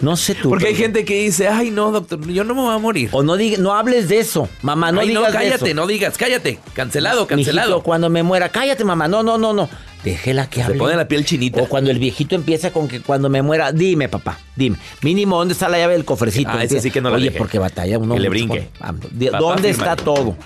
No 0.00 0.16
sé 0.16 0.34
tú. 0.34 0.48
Porque 0.48 0.66
hay 0.66 0.74
gente 0.74 1.04
que 1.04 1.20
dice, 1.22 1.46
ay, 1.46 1.70
no, 1.70 1.92
doctor, 1.92 2.26
yo 2.26 2.42
no 2.42 2.54
me 2.56 2.62
voy 2.62 2.74
a 2.74 2.78
morir. 2.78 3.08
O 3.12 3.22
no, 3.22 3.36
diga, 3.36 3.58
no 3.58 3.72
hables 3.74 4.08
de 4.08 4.18
eso. 4.18 4.48
Mamá, 4.62 4.90
no 4.90 5.00
Ay, 5.00 5.08
digas 5.10 5.28
de 5.32 5.38
cállate, 5.38 5.66
eso. 5.66 5.74
no 5.76 5.86
digas, 5.86 6.18
cállate. 6.18 6.58
Cancelado, 6.72 7.20
Mijito, 7.20 7.36
cancelado. 7.36 7.82
cuando 7.84 8.10
me 8.10 8.24
muera, 8.24 8.48
cállate, 8.48 8.82
mamá. 8.84 9.06
No, 9.06 9.22
no, 9.22 9.38
no, 9.38 9.52
no. 9.52 9.68
Déjela 10.02 10.50
que 10.50 10.56
Se 10.56 10.62
hable. 10.66 10.78
pone 10.78 10.96
la 10.96 11.06
piel 11.06 11.24
chinita. 11.24 11.62
O 11.62 11.66
cuando 11.68 11.92
el 11.92 12.00
viejito 12.00 12.34
empieza 12.34 12.72
con 12.72 12.88
que 12.88 13.00
cuando 13.00 13.30
me 13.30 13.40
muera, 13.40 13.70
dime, 13.70 14.08
papá, 14.08 14.38
dime. 14.56 14.78
Mínimo, 15.02 15.38
¿dónde 15.38 15.52
está 15.54 15.68
la 15.68 15.78
llave 15.78 15.92
del 15.94 16.04
cofrecito? 16.04 16.50
Ah, 16.52 16.64
ese 16.64 16.80
sí 16.80 16.90
que 16.90 17.00
no 17.00 17.10
la 17.10 17.16
Oye, 17.16 17.30
porque 17.30 17.60
batalla 17.60 17.98
uno. 18.00 18.14
Que 18.14 18.20
le 18.20 18.28
brinque. 18.30 18.68
con- 18.80 18.88
ah, 18.88 18.92
Papá, 19.30 19.38
¿Dónde 19.38 19.70
está 19.70 19.94
todo? 19.94 20.36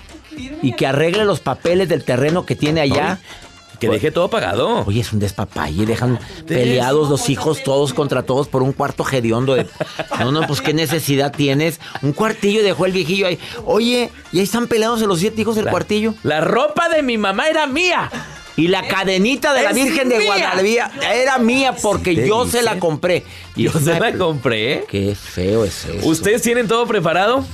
Y 0.61 0.73
que 0.73 0.87
arregle 0.87 1.25
los 1.25 1.39
papeles 1.39 1.89
del 1.89 2.03
terreno 2.03 2.45
que 2.45 2.55
tiene 2.55 2.81
allá. 2.81 3.19
Que 3.79 3.87
deje 3.87 4.11
todo 4.11 4.29
pagado. 4.29 4.83
Oye, 4.85 4.99
es 4.99 5.13
un 5.13 5.19
despapalle, 5.19 5.85
dejan 5.85 6.19
peleados 6.45 7.09
los 7.09 7.29
hijos 7.29 7.63
todos 7.63 7.93
contra 7.93 8.23
todos 8.23 8.49
por 8.49 8.61
un 8.61 8.73
cuarto 8.73 9.05
hediondo 9.09 9.55
de... 9.55 9.67
No, 10.19 10.33
no, 10.33 10.45
pues 10.47 10.59
qué 10.59 10.73
necesidad 10.73 11.31
tienes. 11.31 11.79
Un 12.01 12.11
cuartillo 12.11 12.61
dejó 12.61 12.85
el 12.85 12.91
viejillo 12.91 13.27
ahí. 13.27 13.39
Oye, 13.65 14.09
y 14.33 14.39
ahí 14.39 14.43
están 14.43 14.67
peleados 14.67 14.99
los 15.03 15.19
siete 15.19 15.39
hijos 15.41 15.55
del 15.55 15.63
La- 15.63 15.71
cuartillo. 15.71 16.13
La 16.23 16.41
ropa 16.41 16.89
de 16.89 17.01
mi 17.03 17.17
mamá 17.17 17.47
era 17.47 17.67
mía. 17.67 18.11
Y 18.57 18.67
la 18.67 18.85
cadenita 18.85 19.53
de 19.53 19.63
la 19.63 19.71
Virgen 19.71 20.09
de. 20.09 20.25
Guadalupe 20.25 20.81
era 21.13 21.37
mía 21.37 21.73
porque 21.81 22.13
¿Qué 22.15 22.27
yo 22.27 22.43
dice? 22.43 22.57
se 22.57 22.63
la 22.65 22.77
compré. 22.79 23.23
Y 23.55 23.63
Yo 23.63 23.71
se 23.71 23.97
la 23.97 24.11
compré. 24.11 24.83
Qué 24.89 25.15
feo 25.15 25.63
es 25.63 25.85
eso. 25.85 26.05
¿Ustedes 26.05 26.41
tienen 26.41 26.67
todo 26.67 26.85
preparado? 26.85 27.45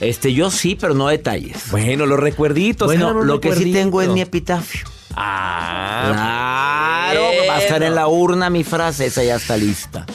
Este, 0.00 0.32
yo 0.32 0.50
sí, 0.50 0.76
pero 0.80 0.94
no 0.94 1.08
detalles. 1.08 1.70
Bueno, 1.70 2.06
los 2.06 2.20
recuerditos. 2.20 2.86
Bueno, 2.86 3.12
lo 3.12 3.40
que 3.40 3.54
sí 3.54 3.72
tengo 3.72 4.00
es 4.02 4.08
mi 4.08 4.20
epitafio. 4.20 4.86
Ah, 5.14 7.08
Claro, 7.10 7.26
va 7.48 7.56
a 7.56 7.60
estar 7.62 7.82
en 7.82 7.94
la 7.94 8.06
urna 8.08 8.50
mi 8.50 8.62
frase, 8.62 9.06
esa 9.06 9.24
ya 9.24 9.36
está 9.36 9.56
lista. 9.56 10.06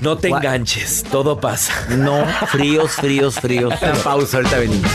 No 0.00 0.18
te 0.18 0.28
enganches, 0.28 1.04
todo 1.04 1.40
pasa. 1.40 1.72
No, 1.96 2.26
fríos, 2.48 2.90
fríos, 2.92 3.36
fríos. 3.36 3.72
Pausa, 4.02 4.38
ahorita 4.38 4.58
venimos. 4.58 4.90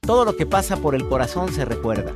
Todo 0.00 0.24
lo 0.24 0.34
que 0.36 0.46
pasa 0.46 0.78
por 0.78 0.94
el 0.94 1.06
corazón 1.06 1.52
se 1.52 1.64
recuerda. 1.66 2.12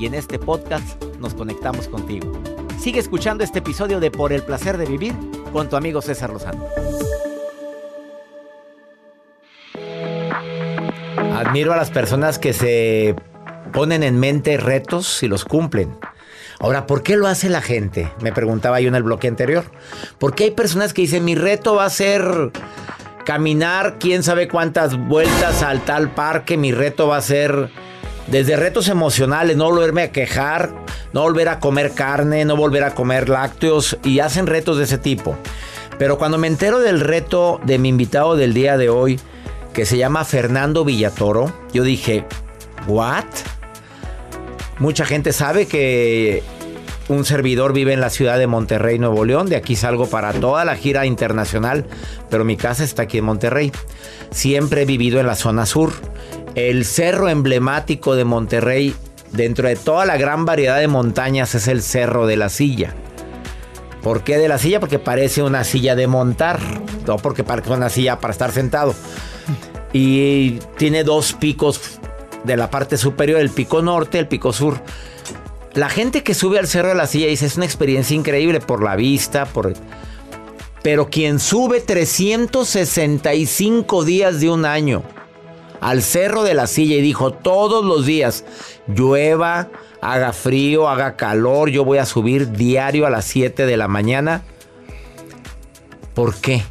Y 0.00 0.06
en 0.06 0.14
este 0.14 0.38
podcast 0.38 1.02
nos 1.20 1.34
conectamos 1.34 1.86
contigo. 1.88 2.32
Sigue 2.80 2.98
escuchando 3.00 3.44
este 3.44 3.60
episodio 3.60 4.00
de 4.00 4.10
Por 4.10 4.32
el 4.32 4.42
placer 4.42 4.76
de 4.76 4.86
vivir 4.86 5.14
con 5.52 5.68
tu 5.70 5.76
amigo 5.76 6.02
César 6.02 6.30
Lozano. 6.30 6.66
Admiro 11.36 11.74
a 11.74 11.76
las 11.76 11.90
personas 11.90 12.38
que 12.38 12.54
se 12.54 13.14
ponen 13.72 14.02
en 14.02 14.18
mente 14.18 14.56
retos 14.56 15.22
y 15.22 15.28
los 15.28 15.44
cumplen. 15.44 15.94
Ahora, 16.58 16.86
¿por 16.86 17.02
qué 17.02 17.16
lo 17.16 17.26
hace 17.26 17.50
la 17.50 17.60
gente? 17.60 18.10
Me 18.22 18.32
preguntaba 18.32 18.80
yo 18.80 18.88
en 18.88 18.94
el 18.94 19.02
bloque 19.02 19.28
anterior. 19.28 19.64
Porque 20.18 20.44
hay 20.44 20.50
personas 20.52 20.94
que 20.94 21.02
dicen, 21.02 21.26
mi 21.26 21.34
reto 21.34 21.74
va 21.74 21.84
a 21.84 21.90
ser 21.90 22.52
caminar 23.26 23.96
quién 23.98 24.22
sabe 24.22 24.48
cuántas 24.48 24.96
vueltas 24.96 25.62
al 25.62 25.84
tal 25.84 26.10
parque, 26.14 26.56
mi 26.56 26.72
reto 26.72 27.08
va 27.08 27.18
a 27.18 27.22
ser 27.22 27.70
desde 28.28 28.56
retos 28.56 28.88
emocionales, 28.88 29.56
no 29.56 29.66
volverme 29.66 30.04
a 30.04 30.12
quejar, 30.12 30.70
no 31.12 31.22
volver 31.22 31.48
a 31.50 31.60
comer 31.60 31.92
carne, 31.92 32.44
no 32.44 32.56
volver 32.56 32.84
a 32.84 32.94
comer 32.94 33.28
lácteos 33.28 33.98
y 34.04 34.20
hacen 34.20 34.46
retos 34.46 34.78
de 34.78 34.84
ese 34.84 34.96
tipo. 34.96 35.36
Pero 35.98 36.16
cuando 36.16 36.38
me 36.38 36.46
entero 36.46 36.78
del 36.78 37.00
reto 37.00 37.60
de 37.64 37.78
mi 37.78 37.88
invitado 37.88 38.36
del 38.36 38.54
día 38.54 38.76
de 38.78 38.88
hoy, 38.88 39.20
que 39.76 39.84
se 39.84 39.98
llama 39.98 40.24
Fernando 40.24 40.86
Villatoro, 40.86 41.52
yo 41.74 41.82
dije, 41.82 42.24
¿what? 42.86 43.26
Mucha 44.78 45.04
gente 45.04 45.34
sabe 45.34 45.66
que 45.66 46.42
un 47.08 47.26
servidor 47.26 47.74
vive 47.74 47.92
en 47.92 48.00
la 48.00 48.08
ciudad 48.08 48.38
de 48.38 48.46
Monterrey, 48.46 48.98
Nuevo 48.98 49.26
León. 49.26 49.50
De 49.50 49.56
aquí 49.56 49.76
salgo 49.76 50.08
para 50.08 50.32
toda 50.32 50.64
la 50.64 50.76
gira 50.76 51.04
internacional, 51.04 51.84
pero 52.30 52.42
mi 52.42 52.56
casa 52.56 52.84
está 52.84 53.02
aquí 53.02 53.18
en 53.18 53.26
Monterrey. 53.26 53.70
Siempre 54.30 54.82
he 54.82 54.86
vivido 54.86 55.20
en 55.20 55.26
la 55.26 55.34
zona 55.34 55.66
sur. 55.66 55.92
El 56.54 56.86
cerro 56.86 57.28
emblemático 57.28 58.16
de 58.16 58.24
Monterrey, 58.24 58.94
dentro 59.32 59.68
de 59.68 59.76
toda 59.76 60.06
la 60.06 60.16
gran 60.16 60.46
variedad 60.46 60.78
de 60.78 60.88
montañas, 60.88 61.54
es 61.54 61.68
el 61.68 61.82
Cerro 61.82 62.26
de 62.26 62.38
la 62.38 62.48
Silla. 62.48 62.94
¿Por 64.02 64.24
qué 64.24 64.38
de 64.38 64.48
la 64.48 64.56
silla? 64.56 64.80
Porque 64.80 64.98
parece 64.98 65.42
una 65.42 65.64
silla 65.64 65.94
de 65.94 66.06
montar, 66.06 66.60
no 67.06 67.16
porque 67.18 67.44
parece 67.44 67.72
una 67.72 67.90
silla 67.90 68.20
para 68.20 68.32
estar 68.32 68.52
sentado. 68.52 68.94
Y 69.92 70.58
tiene 70.76 71.04
dos 71.04 71.32
picos 71.32 71.98
de 72.44 72.56
la 72.56 72.70
parte 72.70 72.96
superior, 72.96 73.40
el 73.40 73.50
pico 73.50 73.82
norte, 73.82 74.18
el 74.18 74.28
pico 74.28 74.52
sur. 74.52 74.80
La 75.74 75.90
gente 75.90 76.22
que 76.22 76.34
sube 76.34 76.58
al 76.58 76.66
Cerro 76.66 76.88
de 76.88 76.94
la 76.94 77.06
Silla 77.06 77.26
dice 77.26 77.44
es 77.46 77.56
una 77.56 77.66
experiencia 77.66 78.16
increíble 78.16 78.60
por 78.60 78.82
la 78.82 78.96
vista, 78.96 79.44
por... 79.46 79.74
Pero 80.82 81.10
quien 81.10 81.38
sube 81.40 81.80
365 81.80 84.04
días 84.04 84.40
de 84.40 84.50
un 84.50 84.64
año 84.64 85.02
al 85.80 86.02
Cerro 86.02 86.44
de 86.44 86.54
la 86.54 86.66
Silla 86.66 86.96
y 86.96 87.00
dijo 87.00 87.32
todos 87.32 87.84
los 87.84 88.06
días, 88.06 88.44
llueva, 88.86 89.68
haga 90.00 90.32
frío, 90.32 90.88
haga 90.88 91.16
calor, 91.16 91.70
yo 91.70 91.84
voy 91.84 91.98
a 91.98 92.06
subir 92.06 92.52
diario 92.52 93.06
a 93.06 93.10
las 93.10 93.24
7 93.26 93.66
de 93.66 93.76
la 93.76 93.88
mañana. 93.88 94.42
¿Por 96.14 96.34
qué? 96.36 96.62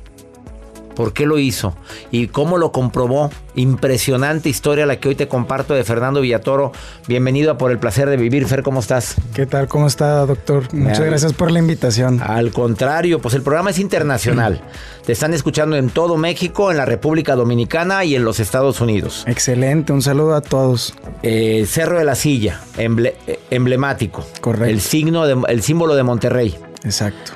¿Por 0.95 1.13
qué 1.13 1.25
lo 1.25 1.37
hizo? 1.39 1.75
¿Y 2.11 2.27
cómo 2.27 2.57
lo 2.57 2.71
comprobó? 2.71 3.29
Impresionante 3.55 4.49
historia 4.49 4.85
la 4.85 4.97
que 4.99 5.09
hoy 5.09 5.15
te 5.15 5.27
comparto 5.27 5.73
de 5.73 5.83
Fernando 5.83 6.21
Villatoro. 6.21 6.71
Bienvenido 7.07 7.51
a 7.51 7.57
Por 7.57 7.71
el 7.71 7.79
Placer 7.79 8.09
de 8.09 8.17
Vivir. 8.17 8.45
Fer, 8.47 8.63
¿cómo 8.63 8.79
estás? 8.79 9.15
¿Qué 9.33 9.45
tal? 9.45 9.67
¿Cómo 9.67 9.87
está, 9.87 10.25
doctor? 10.25 10.73
Muchas 10.73 11.01
gracias 11.01 11.33
por 11.33 11.51
la 11.51 11.59
invitación. 11.59 12.21
Al 12.21 12.51
contrario, 12.51 13.19
pues 13.19 13.33
el 13.35 13.41
programa 13.41 13.69
es 13.71 13.79
internacional. 13.79 14.61
Te 15.05 15.11
están 15.11 15.33
escuchando 15.33 15.75
en 15.75 15.89
todo 15.89 16.17
México, 16.17 16.71
en 16.71 16.77
la 16.77 16.85
República 16.85 17.35
Dominicana 17.35 18.03
y 18.05 18.15
en 18.15 18.23
los 18.23 18.39
Estados 18.39 18.81
Unidos. 18.81 19.23
Excelente, 19.27 19.93
un 19.93 20.01
saludo 20.01 20.33
a 20.35 20.41
todos. 20.41 20.95
Eh, 21.23 21.65
Cerro 21.67 21.97
de 21.99 22.05
la 22.05 22.15
Silla, 22.15 22.61
emble- 22.77 23.13
eh, 23.27 23.39
emblemático. 23.51 24.25
Correcto. 24.41 24.65
El, 24.73 24.81
signo 24.81 25.27
de- 25.27 25.41
el 25.49 25.61
símbolo 25.61 25.95
de 25.95 26.03
Monterrey. 26.03 26.55
Exacto. 26.83 27.33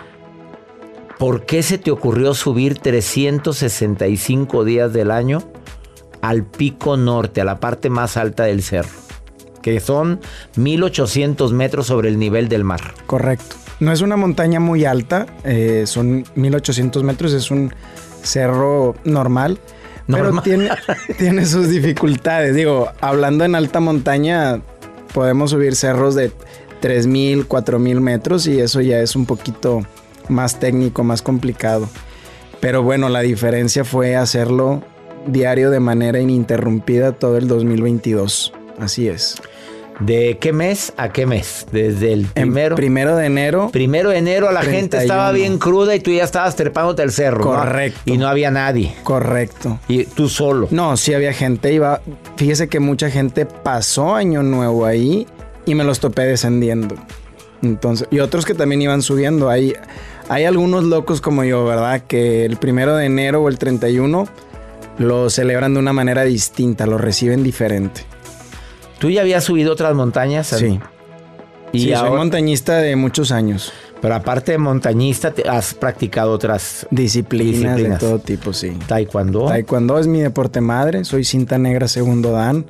¿Por 1.19 1.45
qué 1.45 1.63
se 1.63 1.77
te 1.77 1.91
ocurrió 1.91 2.33
subir 2.33 2.79
365 2.79 4.63
días 4.63 4.93
del 4.93 5.11
año 5.11 5.43
al 6.21 6.45
pico 6.45 6.95
norte, 6.95 7.41
a 7.41 7.43
la 7.43 7.59
parte 7.59 7.89
más 7.89 8.15
alta 8.15 8.43
del 8.43 8.63
cerro? 8.63 8.87
Que 9.61 9.81
son 9.81 10.21
1800 10.55 11.51
metros 11.51 11.87
sobre 11.87 12.07
el 12.07 12.17
nivel 12.17 12.47
del 12.47 12.63
mar. 12.63 12.79
Correcto. 13.05 13.57
No 13.81 13.91
es 13.91 13.99
una 13.99 14.15
montaña 14.15 14.61
muy 14.61 14.85
alta, 14.85 15.25
eh, 15.43 15.83
son 15.87 16.23
1800 16.35 17.03
metros, 17.03 17.33
es 17.33 17.51
un 17.51 17.73
cerro 18.23 18.95
normal. 19.03 19.59
Pero 20.07 20.41
tiene, 20.41 20.69
tiene 21.17 21.45
sus 21.45 21.67
dificultades. 21.67 22.55
Digo, 22.55 22.93
hablando 23.01 23.43
en 23.43 23.55
alta 23.55 23.81
montaña, 23.81 24.61
podemos 25.13 25.51
subir 25.51 25.75
cerros 25.75 26.15
de 26.15 26.31
3.000, 26.81 27.45
4.000 27.45 27.99
metros 27.99 28.47
y 28.47 28.61
eso 28.61 28.79
ya 28.79 29.01
es 29.01 29.17
un 29.17 29.25
poquito 29.25 29.81
más 30.29 30.59
técnico, 30.59 31.03
más 31.03 31.21
complicado. 31.21 31.89
Pero 32.59 32.83
bueno, 32.83 33.09
la 33.09 33.21
diferencia 33.21 33.83
fue 33.83 34.15
hacerlo 34.15 34.83
diario 35.27 35.69
de 35.69 35.79
manera 35.79 36.19
ininterrumpida 36.19 37.13
todo 37.13 37.37
el 37.37 37.47
2022. 37.47 38.53
Así 38.79 39.07
es. 39.07 39.41
¿De 39.99 40.37
qué 40.39 40.53
mes 40.53 40.93
a 40.95 41.09
qué 41.09 41.25
mes? 41.25 41.67
Desde 41.73 42.13
el 42.13 42.25
primero. 42.25 42.75
primero 42.75 43.17
de 43.17 43.25
enero. 43.25 43.69
Primero 43.71 44.11
de 44.11 44.17
enero 44.17 44.49
la 44.51 44.61
gente 44.61 44.97
estaba 44.97 45.31
bien 45.33 45.57
cruda 45.57 45.93
y 45.93 45.99
tú 45.99 46.11
ya 46.11 46.23
estabas 46.23 46.55
trepándote 46.55 47.03
el 47.03 47.11
cerro. 47.11 47.43
Correcto. 47.43 47.99
Y 48.05 48.17
no 48.17 48.27
había 48.27 48.49
nadie. 48.49 48.95
Correcto. 49.03 49.79
Y 49.89 50.05
tú 50.05 50.29
solo. 50.29 50.69
No, 50.71 50.95
sí 50.95 51.13
había 51.13 51.33
gente. 51.33 51.73
Iba. 51.73 52.01
Fíjese 52.37 52.69
que 52.69 52.79
mucha 52.79 53.09
gente 53.09 53.45
pasó 53.45 54.15
año 54.15 54.41
nuevo 54.41 54.85
ahí 54.85 55.27
y 55.65 55.75
me 55.75 55.83
los 55.83 55.99
topé 55.99 56.21
descendiendo. 56.23 56.95
Entonces, 57.61 58.07
y 58.09 58.19
otros 58.19 58.45
que 58.45 58.53
también 58.53 58.81
iban 58.81 59.01
subiendo. 59.01 59.49
Hay, 59.49 59.73
hay 60.29 60.45
algunos 60.45 60.83
locos 60.83 61.21
como 61.21 61.43
yo, 61.43 61.65
¿verdad? 61.65 62.03
Que 62.07 62.45
el 62.45 62.57
primero 62.57 62.95
de 62.95 63.05
enero 63.05 63.41
o 63.43 63.49
el 63.49 63.57
31 63.57 64.27
lo 64.99 65.29
celebran 65.29 65.73
de 65.73 65.79
una 65.79 65.91
manera 65.91 66.23
distinta, 66.23 66.85
lo 66.85 66.97
reciben 66.97 67.43
diferente. 67.43 68.01
¿Tú 68.99 69.09
ya 69.09 69.21
habías 69.21 69.43
subido 69.43 69.73
otras 69.73 69.95
montañas? 69.95 70.47
Sí. 70.47 70.79
Y 71.71 71.79
sí, 71.79 71.93
soy 71.95 72.11
montañista 72.11 72.77
de 72.77 72.95
muchos 72.95 73.31
años. 73.31 73.73
Pero 74.01 74.15
aparte 74.15 74.53
de 74.53 74.57
montañista, 74.57 75.33
has 75.49 75.73
practicado 75.73 76.31
otras 76.31 76.87
disciplinas, 76.89 77.77
de 77.77 77.89
todo 77.97 78.19
tipo, 78.19 78.53
sí. 78.53 78.77
Taekwondo. 78.87 79.45
Taekwondo 79.45 79.99
es 79.99 80.07
mi 80.07 80.21
deporte 80.21 80.61
madre. 80.61 81.03
Soy 81.03 81.23
cinta 81.23 81.57
negra 81.57 81.87
segundo 81.87 82.31
dan. 82.31 82.65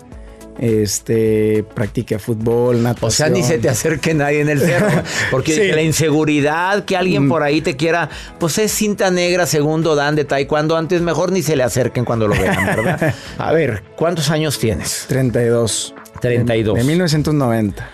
Este, 0.59 1.63
practiqué 1.73 2.19
fútbol, 2.19 2.83
natación. 2.83 3.07
O 3.07 3.11
sea, 3.11 3.29
ni 3.29 3.43
se 3.43 3.59
te 3.59 3.69
acerque 3.69 4.13
nadie 4.13 4.41
en 4.41 4.49
el 4.49 4.59
cerro. 4.59 4.89
Porque 5.31 5.73
la 5.73 5.81
inseguridad 5.81 6.83
que 6.83 6.97
alguien 6.97 7.27
mm. 7.27 7.29
por 7.29 7.43
ahí 7.43 7.61
te 7.61 7.77
quiera, 7.77 8.09
pues 8.39 8.57
es 8.57 8.71
cinta 8.71 9.09
negra 9.09 9.45
segundo 9.45 9.95
dan 9.95 10.15
de 10.15 10.25
taekwondo. 10.25 10.75
Antes 10.75 11.01
mejor 11.01 11.31
ni 11.31 11.41
se 11.41 11.55
le 11.55 11.63
acerquen 11.63 12.03
cuando 12.03 12.27
lo 12.27 12.35
vean, 12.35 12.65
¿verdad? 12.65 13.15
A 13.37 13.53
ver, 13.53 13.83
¿cuántos 13.95 14.29
años 14.29 14.59
tienes? 14.59 15.05
32. 15.07 15.95
32. 16.19 16.75
De, 16.75 16.83
1990. 16.83 17.89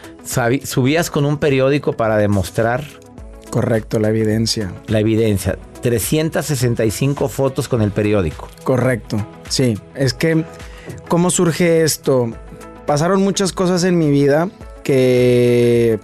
¿Subías 0.64 1.12
con 1.12 1.26
un 1.26 1.38
periódico 1.38 1.94
para 1.94 2.18
demostrar? 2.18 2.84
Correcto, 3.52 4.00
la 4.00 4.10
evidencia. 4.10 4.74
La 4.88 5.00
evidencia. 5.00 5.58
365 5.82 7.30
fotos 7.30 7.68
con 7.68 7.82
el 7.82 7.92
periódico. 7.92 8.50
Correcto, 8.64 9.26
sí. 9.50 9.78
Es 9.94 10.14
que, 10.14 10.44
¿cómo 11.08 11.30
surge 11.30 11.84
esto? 11.84 12.34
Pasaron 12.86 13.22
muchas 13.22 13.52
cosas 13.52 13.84
en 13.84 13.98
mi 13.98 14.10
vida 14.10 14.50
que 14.84 16.00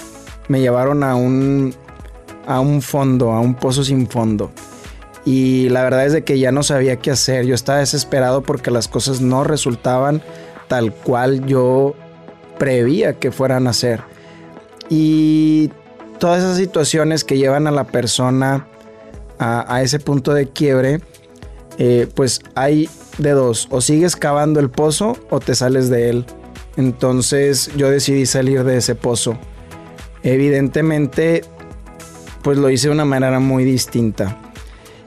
me 0.48 0.60
llevaron 0.62 1.04
a 1.04 1.16
un, 1.16 1.76
a 2.48 2.60
un 2.60 2.82
fondo, 2.82 3.32
a 3.32 3.40
un 3.40 3.54
pozo 3.54 3.84
sin 3.84 4.08
fondo. 4.08 4.52
Y 5.26 5.70
la 5.70 5.84
verdad 5.84 6.06
es 6.06 6.14
de 6.14 6.24
que 6.24 6.40
ya 6.40 6.52
no 6.52 6.64
sabía 6.64 6.98
qué 6.98 7.12
hacer. 7.12 7.46
Yo 7.46 7.54
estaba 7.54 7.80
desesperado 7.80 8.42
porque 8.42 8.72
las 8.72 8.88
cosas 8.88 9.22
no 9.22 9.44
resultaban 9.44 10.22
tal 10.68 10.94
cual 10.94 11.46
yo 11.46 11.96
prevía 12.58 13.14
que 13.14 13.32
fueran 13.32 13.68
a 13.68 13.74
ser. 13.74 14.02
Y 14.90 15.70
todas 16.18 16.40
esas 16.44 16.58
situaciones 16.58 17.24
que 17.24 17.38
llevan 17.38 17.68
a 17.68 17.72
la 17.72 17.86
persona 17.86 18.68
a, 19.40 19.82
ese 19.82 20.00
punto 20.00 20.34
de 20.34 20.48
quiebre, 20.50 21.02
eh, 21.80 22.08
pues 22.14 22.42
hay 22.54 22.90
de 23.18 23.32
dos, 23.32 23.68
o 23.72 23.82
sigues 23.82 24.16
cavando 24.16 24.60
el 24.60 24.70
pozo 24.70 25.18
o 25.32 25.40
te 25.40 25.56
sales 25.56 25.90
de 25.90 26.10
él. 26.10 26.26
Entonces 26.78 27.72
yo 27.76 27.90
decidí 27.90 28.26
salir 28.26 28.64
de 28.64 28.78
ese 28.78 28.96
pozo. 28.96 29.38
Evidentemente, 30.24 31.44
pues 32.42 32.58
lo 32.58 32.70
hice 32.70 32.88
de 32.88 32.94
una 32.94 33.06
manera 33.06 33.40
muy 33.40 33.64
distinta. 33.64 34.38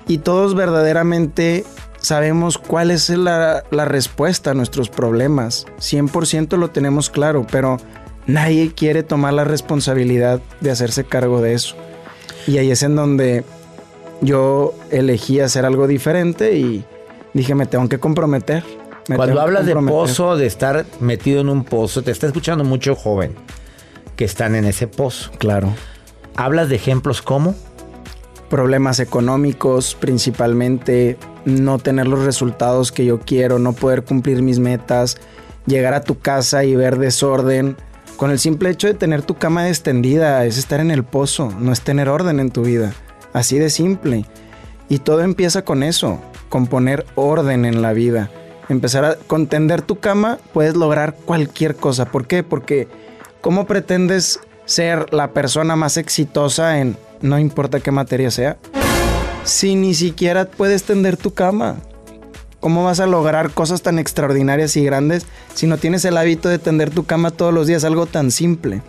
Y 0.06 0.18
todos 0.18 0.54
verdaderamente 0.54 1.64
sabemos 2.04 2.58
cuál 2.58 2.90
es 2.90 3.08
la, 3.08 3.64
respuesta 3.70 4.50
a 4.50 4.54
nuestros 4.54 4.90
problemas. 4.90 5.66
100% 5.78 6.56
lo 6.58 6.68
tenemos 6.68 7.08
claro, 7.08 7.46
pero 7.50 7.78
nadie 8.26 8.72
quiere 8.74 9.02
tomar 9.02 9.32
la 9.32 9.44
responsabilidad 9.44 10.40
de 10.60 10.70
hacerse 10.70 11.04
cargo 11.04 11.40
de 11.40 11.54
eso. 11.54 11.76
Y 12.46 12.58
ahí 12.58 12.70
es 12.70 12.82
en 12.82 12.96
donde 12.96 13.44
yo 14.20 14.74
elegí 14.90 15.40
hacer 15.40 15.64
algo 15.64 15.86
diferente 15.86 16.56
y 16.56 16.84
dije, 17.32 17.54
me 17.54 17.66
tengo 17.66 17.88
que 17.88 17.98
comprometer. 17.98 18.62
Cuando 19.06 19.40
hablas 19.40 19.66
de 19.66 19.74
pozo, 19.76 20.36
de 20.36 20.46
estar 20.46 20.86
metido 21.00 21.40
en 21.40 21.48
un 21.48 21.64
pozo, 21.64 22.02
te 22.02 22.10
está 22.10 22.26
escuchando 22.26 22.64
mucho 22.64 22.94
joven 22.94 23.34
que 24.16 24.24
están 24.24 24.54
en 24.54 24.64
ese 24.64 24.86
pozo. 24.86 25.30
Claro. 25.38 25.74
¿Hablas 26.36 26.68
de 26.68 26.76
ejemplos 26.76 27.22
como? 27.22 27.54
Problemas 28.48 29.00
económicos, 29.00 29.94
principalmente 29.94 31.18
no 31.44 31.78
tener 31.78 32.06
los 32.06 32.24
resultados 32.24 32.92
que 32.92 33.04
yo 33.04 33.20
quiero, 33.20 33.58
no 33.58 33.72
poder 33.72 34.04
cumplir 34.04 34.42
mis 34.42 34.58
metas, 34.58 35.18
llegar 35.66 35.94
a 35.94 36.02
tu 36.02 36.18
casa 36.18 36.64
y 36.64 36.74
ver 36.74 36.98
desorden. 36.98 37.76
Con 38.16 38.30
el 38.30 38.38
simple 38.38 38.70
hecho 38.70 38.86
de 38.86 38.94
tener 38.94 39.22
tu 39.22 39.34
cama 39.34 39.68
extendida 39.68 40.44
es 40.44 40.56
estar 40.56 40.80
en 40.80 40.90
el 40.90 41.04
pozo, 41.04 41.52
no 41.58 41.72
es 41.72 41.80
tener 41.80 42.08
orden 42.08 42.40
en 42.40 42.50
tu 42.50 42.62
vida. 42.62 42.94
Así 43.32 43.58
de 43.58 43.70
simple. 43.70 44.24
Y 44.88 44.98
todo 44.98 45.22
empieza 45.22 45.64
con 45.64 45.82
eso, 45.82 46.20
con 46.48 46.66
poner 46.66 47.04
orden 47.16 47.64
en 47.64 47.82
la 47.82 47.92
vida. 47.92 48.30
Empezar 48.68 49.04
a 49.04 49.14
contender 49.16 49.82
tu 49.82 50.00
cama, 50.00 50.38
puedes 50.52 50.74
lograr 50.74 51.16
cualquier 51.24 51.76
cosa. 51.76 52.06
¿Por 52.06 52.26
qué? 52.26 52.42
Porque 52.42 52.88
¿cómo 53.40 53.66
pretendes 53.66 54.40
ser 54.64 55.12
la 55.12 55.32
persona 55.32 55.76
más 55.76 55.96
exitosa 55.96 56.78
en 56.80 56.96
no 57.20 57.38
importa 57.38 57.80
qué 57.80 57.90
materia 57.90 58.30
sea? 58.30 58.56
si 59.44 59.74
ni 59.74 59.94
siquiera 59.94 60.46
puedes 60.46 60.84
tender 60.84 61.16
tu 61.16 61.32
cama? 61.34 61.76
¿Cómo 62.60 62.82
vas 62.82 62.98
a 63.00 63.06
lograr 63.06 63.50
cosas 63.50 63.82
tan 63.82 63.98
extraordinarias 63.98 64.76
y 64.76 64.84
grandes 64.84 65.26
si 65.52 65.66
no 65.66 65.76
tienes 65.76 66.04
el 66.06 66.16
hábito 66.16 66.48
de 66.48 66.58
tender 66.58 66.90
tu 66.90 67.04
cama 67.04 67.30
todos 67.30 67.52
los 67.52 67.66
días? 67.66 67.84
Algo 67.84 68.06
tan 68.06 68.30
simple. 68.30 68.80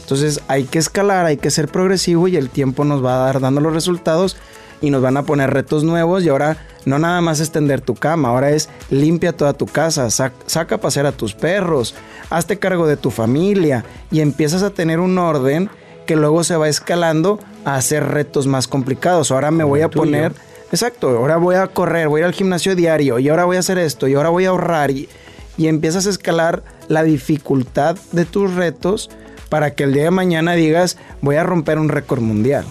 Entonces 0.00 0.40
hay 0.46 0.64
que 0.64 0.78
escalar, 0.78 1.26
hay 1.26 1.36
que 1.36 1.50
ser 1.50 1.68
progresivo 1.68 2.28
y 2.28 2.36
el 2.36 2.50
tiempo 2.50 2.84
nos 2.84 3.04
va 3.04 3.16
a 3.16 3.26
dar 3.26 3.40
dando 3.40 3.60
los 3.60 3.74
resultados 3.74 4.36
y 4.80 4.90
nos 4.90 5.02
van 5.02 5.16
a 5.16 5.22
poner 5.24 5.50
retos 5.50 5.84
nuevos 5.84 6.24
y 6.24 6.28
ahora 6.28 6.56
no 6.84 6.98
nada 6.98 7.20
más 7.20 7.40
es 7.40 7.50
tender 7.50 7.80
tu 7.80 7.94
cama, 7.94 8.28
ahora 8.28 8.50
es 8.50 8.68
limpia 8.90 9.36
toda 9.36 9.52
tu 9.52 9.66
casa, 9.66 10.10
saca 10.10 10.74
a 10.74 10.80
pasear 10.80 11.06
a 11.06 11.12
tus 11.12 11.34
perros, 11.34 11.94
hazte 12.30 12.58
cargo 12.58 12.86
de 12.86 12.96
tu 12.96 13.10
familia 13.10 13.84
y 14.10 14.20
empiezas 14.20 14.62
a 14.62 14.70
tener 14.70 15.00
un 15.00 15.18
orden 15.18 15.70
que 16.06 16.16
luego 16.16 16.42
se 16.42 16.56
va 16.56 16.68
escalando 16.68 17.38
a 17.64 17.76
hacer 17.76 18.04
retos 18.04 18.46
más 18.46 18.66
complicados. 18.66 19.30
Ahora 19.30 19.50
me 19.50 19.64
voy 19.64 19.82
a 19.82 19.90
poner, 19.90 20.32
exacto, 20.72 21.10
ahora 21.10 21.36
voy 21.36 21.56
a 21.56 21.66
correr, 21.68 22.08
voy 22.08 22.22
al 22.22 22.32
gimnasio 22.32 22.74
diario 22.74 23.18
y 23.18 23.28
ahora 23.28 23.44
voy 23.44 23.56
a 23.56 23.60
hacer 23.60 23.78
esto 23.78 24.08
y 24.08 24.14
ahora 24.14 24.30
voy 24.30 24.46
a 24.46 24.50
ahorrar 24.50 24.90
y, 24.90 25.08
y 25.56 25.68
empiezas 25.68 26.06
a 26.06 26.10
escalar 26.10 26.62
la 26.88 27.02
dificultad 27.02 27.96
de 28.12 28.24
tus 28.24 28.54
retos 28.54 29.10
para 29.50 29.74
que 29.74 29.84
el 29.84 29.92
día 29.92 30.04
de 30.04 30.10
mañana 30.10 30.54
digas 30.54 30.96
voy 31.20 31.36
a 31.36 31.42
romper 31.42 31.78
un 31.78 31.90
récord 31.90 32.22
mundial. 32.22 32.64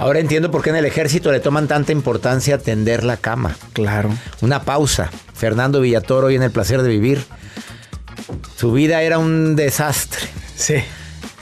Ahora 0.00 0.18
entiendo 0.18 0.50
por 0.50 0.62
qué 0.62 0.70
en 0.70 0.76
el 0.76 0.86
ejército 0.86 1.30
le 1.30 1.40
toman 1.40 1.68
tanta 1.68 1.92
importancia 1.92 2.56
tender 2.56 3.04
la 3.04 3.18
cama. 3.18 3.54
Claro. 3.74 4.08
Una 4.40 4.62
pausa. 4.62 5.10
Fernando 5.34 5.82
Villatoro 5.82 6.28
hoy 6.28 6.36
en 6.36 6.42
El 6.42 6.50
Placer 6.50 6.80
de 6.80 6.88
Vivir. 6.88 7.22
Su 8.56 8.72
vida 8.72 9.02
era 9.02 9.18
un 9.18 9.56
desastre. 9.56 10.22
Sí. 10.56 10.76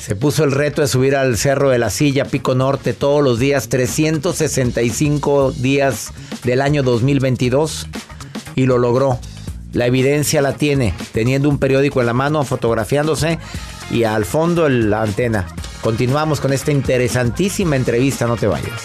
Se 0.01 0.17
puso 0.17 0.43
el 0.43 0.51
reto 0.51 0.83
de 0.83 0.89
subir 0.89 1.15
al 1.15 1.39
Cerro 1.39 1.71
de 1.71 1.79
la 1.79 1.89
Silla, 1.89 2.25
Pico 2.25 2.57
Norte, 2.57 2.95
todos 2.95 3.23
los 3.23 3.39
días, 3.39 3.69
365 3.69 5.53
días 5.53 6.09
del 6.43 6.61
año 6.61 6.83
2022 6.83 7.87
y 8.57 8.67
lo 8.67 8.79
logró. 8.79 9.21
La 9.73 9.87
evidencia 9.87 10.43
la 10.43 10.55
tiene, 10.55 10.95
teniendo 11.13 11.49
un 11.49 11.59
periódico 11.59 12.01
en 12.01 12.07
la 12.07 12.13
mano, 12.13 12.43
fotografiándose 12.43 13.39
y 13.93 14.03
al 14.03 14.25
fondo 14.25 14.69
la 14.69 15.03
antena. 15.03 15.47
Continuamos 15.81 16.41
con 16.41 16.53
esta 16.53 16.73
interesantísima 16.73 17.77
entrevista, 17.77 18.27
no 18.27 18.37
te 18.37 18.47
vayas. 18.47 18.85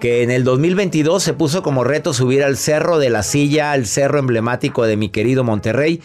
que 0.00 0.22
en 0.22 0.30
el 0.30 0.44
2022 0.44 1.22
se 1.22 1.32
puso 1.32 1.62
como 1.62 1.84
reto 1.84 2.12
subir 2.12 2.44
al 2.44 2.56
cerro 2.56 2.98
de 2.98 3.10
la 3.10 3.22
silla, 3.22 3.72
al 3.72 3.86
cerro 3.86 4.18
emblemático 4.18 4.84
de 4.84 4.96
mi 4.96 5.08
querido 5.08 5.44
Monterrey, 5.44 6.00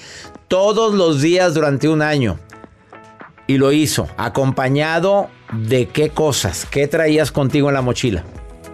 todos 0.47 0.93
los 0.93 1.21
días 1.21 1.53
durante 1.53 1.87
un 1.87 2.01
año. 2.01 2.39
Y 3.45 3.57
lo 3.57 3.71
hizo, 3.71 4.07
acompañado 4.17 5.29
de 5.51 5.87
qué 5.87 6.09
cosas, 6.09 6.65
qué 6.69 6.87
traías 6.87 7.31
contigo 7.31 7.69
en 7.69 7.75
la 7.75 7.81
mochila. 7.81 8.23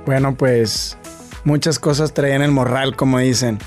Bueno, 0.06 0.36
pues 0.36 0.98
muchas 1.44 1.80
cosas 1.80 2.14
traía 2.14 2.36
en 2.36 2.42
el 2.44 2.52
morral, 2.52 2.96
como 2.96 3.20
dicen. 3.20 3.60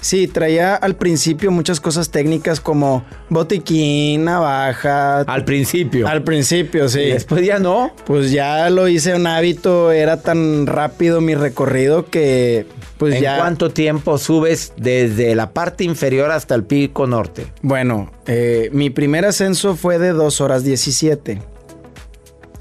Sí, 0.00 0.28
traía 0.28 0.74
al 0.74 0.96
principio 0.96 1.50
muchas 1.50 1.80
cosas 1.80 2.10
técnicas 2.10 2.60
como 2.60 3.04
botiquín, 3.28 4.24
navaja. 4.24 5.20
Al 5.20 5.44
principio. 5.44 6.06
Al 6.06 6.22
principio, 6.22 6.88
sí. 6.88 7.00
Y 7.00 7.10
después 7.10 7.44
ya 7.44 7.58
no. 7.58 7.92
Pues 8.06 8.30
ya 8.30 8.70
lo 8.70 8.88
hice 8.88 9.14
un 9.14 9.26
hábito, 9.26 9.90
era 9.90 10.20
tan 10.22 10.66
rápido 10.66 11.20
mi 11.20 11.34
recorrido 11.34 12.06
que 12.06 12.66
pues 12.98 13.14
¿En 13.16 13.22
ya... 13.22 13.38
cuánto 13.38 13.70
tiempo 13.70 14.18
subes 14.18 14.72
desde 14.76 15.34
la 15.34 15.52
parte 15.52 15.84
inferior 15.84 16.30
hasta 16.30 16.54
el 16.54 16.64
pico 16.64 17.06
norte? 17.06 17.46
Bueno, 17.62 18.10
eh, 18.26 18.70
mi 18.72 18.90
primer 18.90 19.24
ascenso 19.24 19.76
fue 19.76 19.98
de 19.98 20.10
2 20.10 20.40
horas 20.40 20.64
17. 20.64 21.40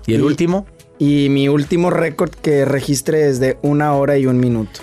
¿Y 0.06 0.14
el 0.14 0.24
último? 0.24 0.66
Y 1.00 1.30
mi 1.30 1.50
último 1.50 1.90
récord 1.90 2.32
que 2.32 2.66
registré 2.66 3.30
es 3.30 3.40
de 3.40 3.58
una 3.62 3.94
hora 3.94 4.18
y 4.18 4.26
un 4.26 4.40
minuto. 4.40 4.80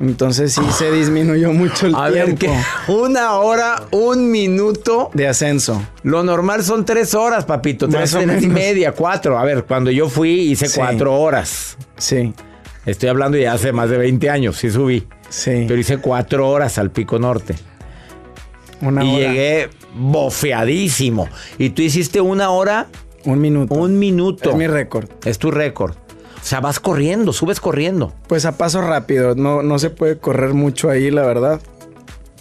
Entonces 0.00 0.52
sí 0.52 0.62
se 0.76 0.90
disminuyó 0.90 1.52
mucho 1.52 1.86
el 1.86 1.94
A 1.94 2.10
ver, 2.10 2.34
tiempo 2.34 2.56
que 2.86 2.92
una 2.92 3.34
hora, 3.34 3.84
un 3.92 4.30
minuto. 4.30 5.10
de 5.14 5.28
ascenso. 5.28 5.80
Lo 6.02 6.22
normal 6.24 6.64
son 6.64 6.84
tres 6.84 7.14
horas, 7.14 7.44
papito. 7.44 7.88
Tres 7.88 8.12
Más 8.12 8.22
horas 8.24 8.42
y 8.42 8.48
media, 8.48 8.92
cuatro. 8.92 9.38
A 9.38 9.44
ver, 9.44 9.64
cuando 9.64 9.90
yo 9.92 10.08
fui 10.08 10.30
hice 10.30 10.66
Sí. 10.68 10.78
cuatro 10.80 11.14
horas. 11.14 11.76
Sí, 11.96 12.32
Estoy 12.86 13.08
hablando 13.08 13.38
ya 13.38 13.54
hace 13.54 13.72
más 13.72 13.88
de 13.88 13.96
20 13.96 14.28
años, 14.28 14.56
sí 14.58 14.68
subí. 14.70 15.06
sí. 15.30 15.64
Pero 15.66 15.76
hice 15.80 15.98
cuatro 15.98 16.50
horas 16.50 16.76
al 16.76 16.90
pico 16.90 17.18
norte. 17.18 17.54
Una 18.82 19.02
y 19.04 19.08
hora. 19.08 19.18
llegué 19.28 19.70
bofeadísimo. 19.94 21.28
Y 21.56 21.70
tú 21.70 21.80
hiciste 21.82 22.20
una 22.20 22.50
hora, 22.50 22.88
Un 23.24 23.40
minuto. 23.40 23.72
un 23.74 23.98
minuto. 23.98 24.50
Es 24.50 24.56
mi 24.56 24.66
récord. 24.66 25.08
Es 25.24 25.38
tu 25.38 25.50
récord. 25.50 25.94
O 26.44 26.46
sea, 26.46 26.60
vas 26.60 26.78
corriendo, 26.78 27.32
subes 27.32 27.58
corriendo. 27.58 28.12
Pues 28.28 28.44
a 28.44 28.58
paso 28.58 28.82
rápido. 28.82 29.34
No, 29.34 29.62
no 29.62 29.78
se 29.78 29.88
puede 29.88 30.18
correr 30.18 30.52
mucho 30.52 30.90
ahí, 30.90 31.10
la 31.10 31.22
verdad. 31.22 31.58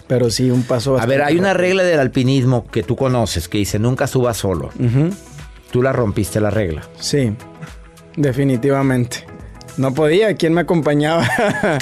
Pero 0.07 0.29
sí, 0.29 0.51
un 0.51 0.63
paso 0.63 0.99
A 0.99 1.05
ver, 1.05 1.21
hay 1.21 1.39
una 1.39 1.53
regla 1.53 1.83
del 1.83 2.01
alpinismo 2.01 2.67
que 2.67 2.83
tú 2.83 2.97
conoces 2.97 3.47
que 3.47 3.59
dice 3.59 3.79
nunca 3.79 4.05
subas 4.07 4.35
solo. 4.35 4.71
Tú 5.71 5.81
la 5.81 5.93
rompiste 5.93 6.41
la 6.41 6.49
regla. 6.49 6.81
Sí, 6.99 7.33
definitivamente. 8.17 9.25
No 9.77 9.93
podía. 9.93 10.35
¿Quién 10.35 10.53
me 10.53 10.61
acompañaba? 10.61 11.25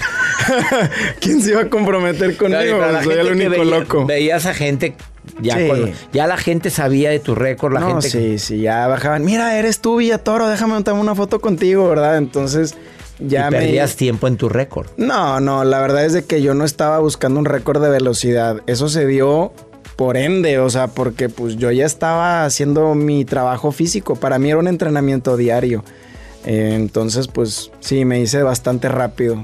¿Quién 1.20 1.42
se 1.42 1.52
iba 1.52 1.62
a 1.62 1.70
comprometer 1.70 2.38
conmigo? 2.38 2.80
Soy 3.04 3.16
el 3.16 3.32
único 3.32 3.50
veía- 3.52 3.80
loco. 3.80 4.06
Veías 4.06 4.46
a 4.46 4.54
gente, 4.54 4.96
ya, 5.42 5.56
Sí. 5.58 5.94
ya 6.14 6.28
la 6.28 6.38
gente 6.38 6.70
sabía 6.70 7.10
de 7.10 7.20
tu 7.20 7.36
récord, 7.36 7.74
la 7.74 7.80
no, 7.80 7.88
gente... 8.02 8.10
sí, 8.10 8.40
sí, 8.40 8.62
ya 8.62 8.88
bajaban. 8.88 9.24
Mira, 9.24 9.58
eres 9.58 9.80
tú, 9.80 9.98
Villatoro, 9.98 10.48
déjame 10.48 10.82
tomar 10.84 11.02
una 11.02 11.16
foto 11.16 11.40
contigo, 11.40 11.88
¿verdad? 11.90 12.18
Entonces, 12.18 12.76
ya 13.20 13.48
y 13.48 13.52
me... 13.52 13.58
perdías 13.60 13.96
tiempo 13.96 14.28
en 14.28 14.38
tu 14.38 14.50
récord. 14.50 14.88
No, 14.98 15.40
no, 15.40 15.64
la 15.64 15.80
verdad 15.80 16.06
es 16.06 16.14
de 16.14 16.24
que 16.24 16.42
yo 16.42 16.54
no 16.54 16.66
estaba 16.66 17.00
buscando 17.00 17.40
un 17.40 17.46
récord 17.46 17.82
de 17.82 17.90
velocidad. 17.90 18.62
Eso 18.68 18.90
se 18.90 19.06
dio 19.06 19.54
por 19.96 20.18
ende, 20.18 20.58
o 20.58 20.70
sea, 20.70 20.88
porque 20.88 21.30
pues 21.30 21.58
yo 21.58 21.72
ya 21.72 21.86
estaba 21.86 22.46
haciendo 22.46 22.96
mi 22.96 23.24
trabajo 23.26 23.72
físico. 23.72 24.16
Para 24.16 24.40
mí 24.40 24.50
era 24.50 24.58
un 24.58 24.68
entrenamiento 24.68 25.38
diario. 25.38 25.84
Eh, 26.46 26.72
entonces, 26.74 27.28
pues 27.28 27.70
sí, 27.82 28.04
me 28.06 28.20
hice 28.20 28.42
bastante 28.42 28.90
rápido. 28.90 29.44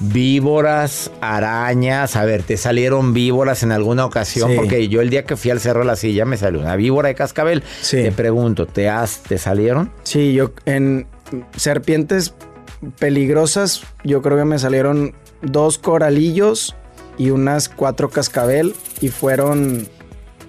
Víboras, 0.00 1.10
arañas, 1.20 2.14
a 2.14 2.24
ver, 2.24 2.42
¿te 2.44 2.56
salieron 2.56 3.12
víboras 3.14 3.62
en 3.64 3.72
alguna 3.72 4.04
ocasión? 4.06 4.50
Sí. 4.50 4.56
Porque 4.56 4.88
yo 4.88 5.00
el 5.00 5.10
día 5.10 5.24
que 5.24 5.36
fui 5.36 5.50
al 5.50 5.58
Cerro 5.58 5.80
de 5.80 5.86
la 5.86 5.96
Silla 5.96 6.24
me 6.24 6.36
salió 6.36 6.60
una 6.60 6.76
víbora 6.76 7.08
de 7.08 7.16
cascabel. 7.16 7.64
Sí. 7.80 7.96
Te 8.02 8.12
pregunto, 8.12 8.66
¿te, 8.66 8.88
has, 8.88 9.22
¿te 9.24 9.38
salieron? 9.38 9.90
Sí, 10.04 10.32
yo 10.34 10.52
en 10.66 11.06
serpientes 11.56 12.32
peligrosas, 13.00 13.82
yo 14.04 14.22
creo 14.22 14.38
que 14.38 14.44
me 14.44 14.58
salieron 14.60 15.14
dos 15.42 15.78
coralillos 15.78 16.76
y 17.16 17.30
unas 17.30 17.68
cuatro 17.68 18.08
cascabel 18.08 18.74
y 19.00 19.08
fueron 19.08 19.88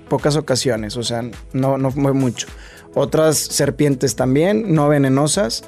pocas 0.09 0.35
ocasiones, 0.35 0.95
o 0.95 1.03
sea, 1.03 1.23
no, 1.53 1.77
no 1.79 1.89
fue 1.89 2.13
mucho. 2.13 2.47
Otras 2.93 3.37
serpientes 3.37 4.15
también, 4.15 4.75
no 4.75 4.87
venenosas. 4.89 5.63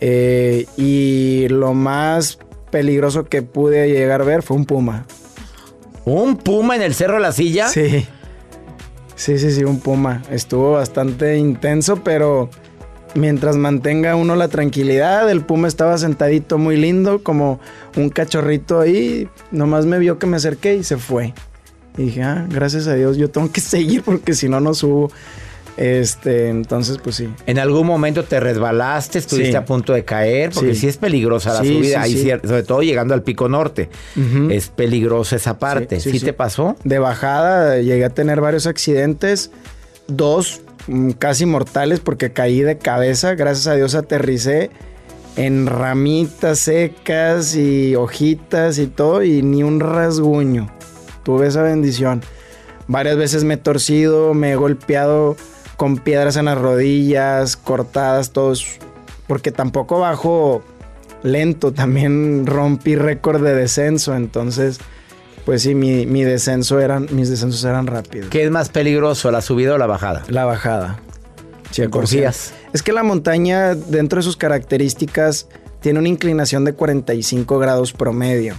eh, 0.00 0.66
y 0.76 1.46
lo 1.48 1.72
más 1.72 2.38
peligroso 2.74 3.26
que 3.26 3.40
pude 3.42 3.88
llegar 3.88 4.22
a 4.22 4.24
ver 4.24 4.42
fue 4.42 4.56
un 4.56 4.64
puma. 4.64 5.06
¿Un 6.04 6.36
puma 6.36 6.74
en 6.74 6.82
el 6.82 6.92
Cerro 6.92 7.14
de 7.14 7.20
la 7.20 7.30
Silla? 7.30 7.68
Sí. 7.68 8.04
Sí, 9.14 9.38
sí, 9.38 9.52
sí, 9.52 9.62
un 9.62 9.78
puma. 9.78 10.24
Estuvo 10.28 10.72
bastante 10.72 11.36
intenso, 11.36 12.02
pero 12.02 12.50
mientras 13.14 13.54
mantenga 13.54 14.16
uno 14.16 14.34
la 14.34 14.48
tranquilidad, 14.48 15.30
el 15.30 15.42
puma 15.42 15.68
estaba 15.68 15.96
sentadito 15.98 16.58
muy 16.58 16.76
lindo, 16.76 17.22
como 17.22 17.60
un 17.96 18.08
cachorrito 18.08 18.80
ahí. 18.80 19.28
Nomás 19.52 19.86
me 19.86 20.00
vio 20.00 20.18
que 20.18 20.26
me 20.26 20.38
acerqué 20.38 20.74
y 20.74 20.82
se 20.82 20.96
fue. 20.96 21.32
Y 21.96 22.06
dije, 22.06 22.24
ah, 22.24 22.44
gracias 22.50 22.88
a 22.88 22.94
Dios, 22.94 23.16
yo 23.18 23.30
tengo 23.30 23.52
que 23.52 23.60
seguir 23.60 24.02
porque 24.02 24.34
si 24.34 24.48
no, 24.48 24.58
no 24.58 24.74
subo. 24.74 25.12
Este, 25.76 26.50
entonces, 26.50 26.98
pues 27.02 27.16
sí. 27.16 27.28
¿En 27.46 27.58
algún 27.58 27.86
momento 27.86 28.22
te 28.22 28.38
resbalaste, 28.38 29.18
estuviste 29.18 29.50
Sí. 29.52 29.56
a 29.56 29.64
punto 29.64 29.92
de 29.92 30.04
caer? 30.04 30.50
Porque 30.50 30.74
Sí. 30.74 30.82
sí, 30.82 30.86
es 30.88 30.96
peligrosa 30.98 31.52
la 31.54 31.62
Sí, 31.62 31.74
subida, 31.74 32.02
ahí 32.02 32.30
sobre 32.44 32.62
todo 32.62 32.82
llegando 32.82 33.12
al 33.14 33.22
pico 33.22 33.48
norte. 33.48 33.88
Es 34.50 34.68
peligrosa 34.68 35.36
esa 35.36 35.58
parte. 35.58 35.98
¿Sí, 36.00 36.10
sí, 36.12 36.18
sí. 36.20 36.24
te 36.26 36.32
pasó? 36.32 36.76
De 36.84 36.98
bajada 37.00 37.78
llegué 37.80 38.04
a 38.04 38.10
tener 38.10 38.40
varios 38.40 38.66
accidentes, 38.68 39.50
dos 40.06 40.60
mm, 40.86 41.10
casi 41.12 41.44
mortales 41.46 41.98
porque 42.00 42.32
caí 42.32 42.60
de 42.60 42.78
cabeza, 42.78 43.34
gracias 43.34 43.66
a 43.66 43.74
Dios 43.74 43.94
aterricé 43.96 44.70
en 45.36 45.66
ramitas 45.66 46.60
secas 46.60 47.56
y 47.56 47.96
hojitas 47.96 48.78
y 48.78 48.86
todo 48.86 49.24
y 49.24 49.42
ni 49.42 49.64
un 49.64 49.80
rasguño. 49.80 50.70
Tuve 51.24 51.48
esa 51.48 51.62
bendición. 51.62 52.22
Varias 52.86 53.16
veces 53.16 53.42
me 53.44 53.54
he 53.54 53.56
torcido, 53.56 54.34
me 54.34 54.52
he 54.52 54.56
golpeado 54.56 55.36
con 55.76 55.98
piedras 55.98 56.36
en 56.36 56.46
las 56.46 56.58
rodillas, 56.58 57.56
cortadas, 57.56 58.30
todos, 58.30 58.78
porque 59.26 59.52
tampoco 59.52 60.00
bajo 60.00 60.62
lento, 61.22 61.72
también 61.72 62.46
rompí 62.46 62.96
récord 62.96 63.42
de 63.42 63.54
descenso, 63.54 64.14
entonces 64.14 64.78
pues 65.44 65.62
sí, 65.62 65.74
mi, 65.74 66.06
mi 66.06 66.24
descenso 66.24 66.80
eran, 66.80 67.06
mis 67.10 67.28
descensos 67.28 67.62
eran 67.64 67.86
rápidos. 67.86 68.30
¿Qué 68.30 68.44
es 68.44 68.50
más 68.50 68.70
peligroso, 68.70 69.30
la 69.30 69.42
subida 69.42 69.74
o 69.74 69.78
la 69.78 69.86
bajada? 69.86 70.22
La 70.28 70.46
bajada. 70.46 71.00
¿Te 71.74 71.90
confías? 71.90 72.54
Es 72.72 72.82
que 72.82 72.92
la 72.92 73.02
montaña, 73.02 73.74
dentro 73.74 74.18
de 74.18 74.22
sus 74.22 74.36
características, 74.36 75.48
tiene 75.80 75.98
una 75.98 76.08
inclinación 76.08 76.64
de 76.64 76.72
45 76.72 77.58
grados 77.58 77.92
promedio. 77.92 78.54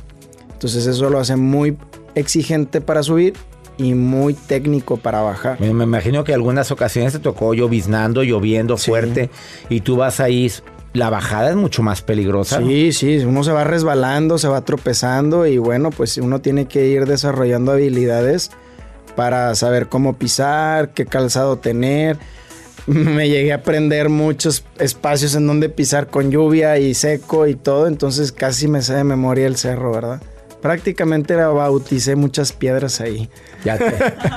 Entonces 0.54 0.86
eso 0.86 1.10
lo 1.10 1.19
hace 1.19 1.36
muy 1.36 1.78
exigente 2.13 2.82
para 2.82 3.01
subir 3.04 3.34
y 3.77 3.93
muy 3.93 4.33
técnico 4.33 4.97
para 4.97 5.21
bajar. 5.21 5.59
Me, 5.59 5.73
me 5.73 5.83
imagino 5.83 6.23
que 6.23 6.33
algunas 6.33 6.71
ocasiones 6.71 7.13
te 7.13 7.19
tocó 7.19 7.53
lloviznando, 7.53 8.23
lloviendo 8.23 8.77
Sí. 8.77 8.89
fuerte 8.91 9.29
y 9.69 9.81
tú 9.81 9.95
vas 9.97 10.19
ahí. 10.19 10.51
La 10.93 11.09
bajada 11.09 11.49
es 11.49 11.57
mucho 11.57 11.83
más 11.83 12.01
peligrosa. 12.01 12.61
¿no? 12.61 12.67
Sí, 12.67 12.93
sí, 12.93 13.17
uno 13.17 13.43
se 13.43 13.51
va 13.51 13.65
resbalando, 13.65 14.38
se 14.38 14.47
va 14.47 14.61
tropezando 14.61 15.45
y 15.45 15.57
bueno, 15.57 15.89
pues 15.91 16.17
uno 16.17 16.39
tiene 16.39 16.67
que 16.67 16.88
ir 16.88 17.05
desarrollando 17.05 17.73
habilidades 17.73 18.51
para 19.17 19.53
saber 19.55 19.88
cómo 19.88 20.17
pisar, 20.17 20.91
qué 20.93 21.05
calzado 21.05 21.57
tener. 21.57 22.17
Me 22.88 23.27
llegué 23.27 23.51
a 23.51 23.55
aprender 23.55 24.07
muchos 24.07 24.63
espacios 24.79 25.35
en 25.35 25.47
donde 25.47 25.67
pisar 25.67 26.07
con 26.07 26.31
lluvia 26.31 26.77
y 26.77 26.93
seco 26.93 27.45
y 27.47 27.55
todo, 27.55 27.88
entonces 27.88 28.31
casi 28.31 28.67
me 28.69 28.81
sé 28.81 28.93
de 28.93 29.03
memoria 29.03 29.47
el 29.47 29.57
cerro, 29.57 29.91
¿verdad? 29.91 30.21
Prácticamente 30.65 31.36
bauticé 31.36 32.15
muchas 32.15 32.51
piedras 32.51 32.99
ahí. 32.99 33.30
Ya 33.63 33.78
te, 33.78 33.86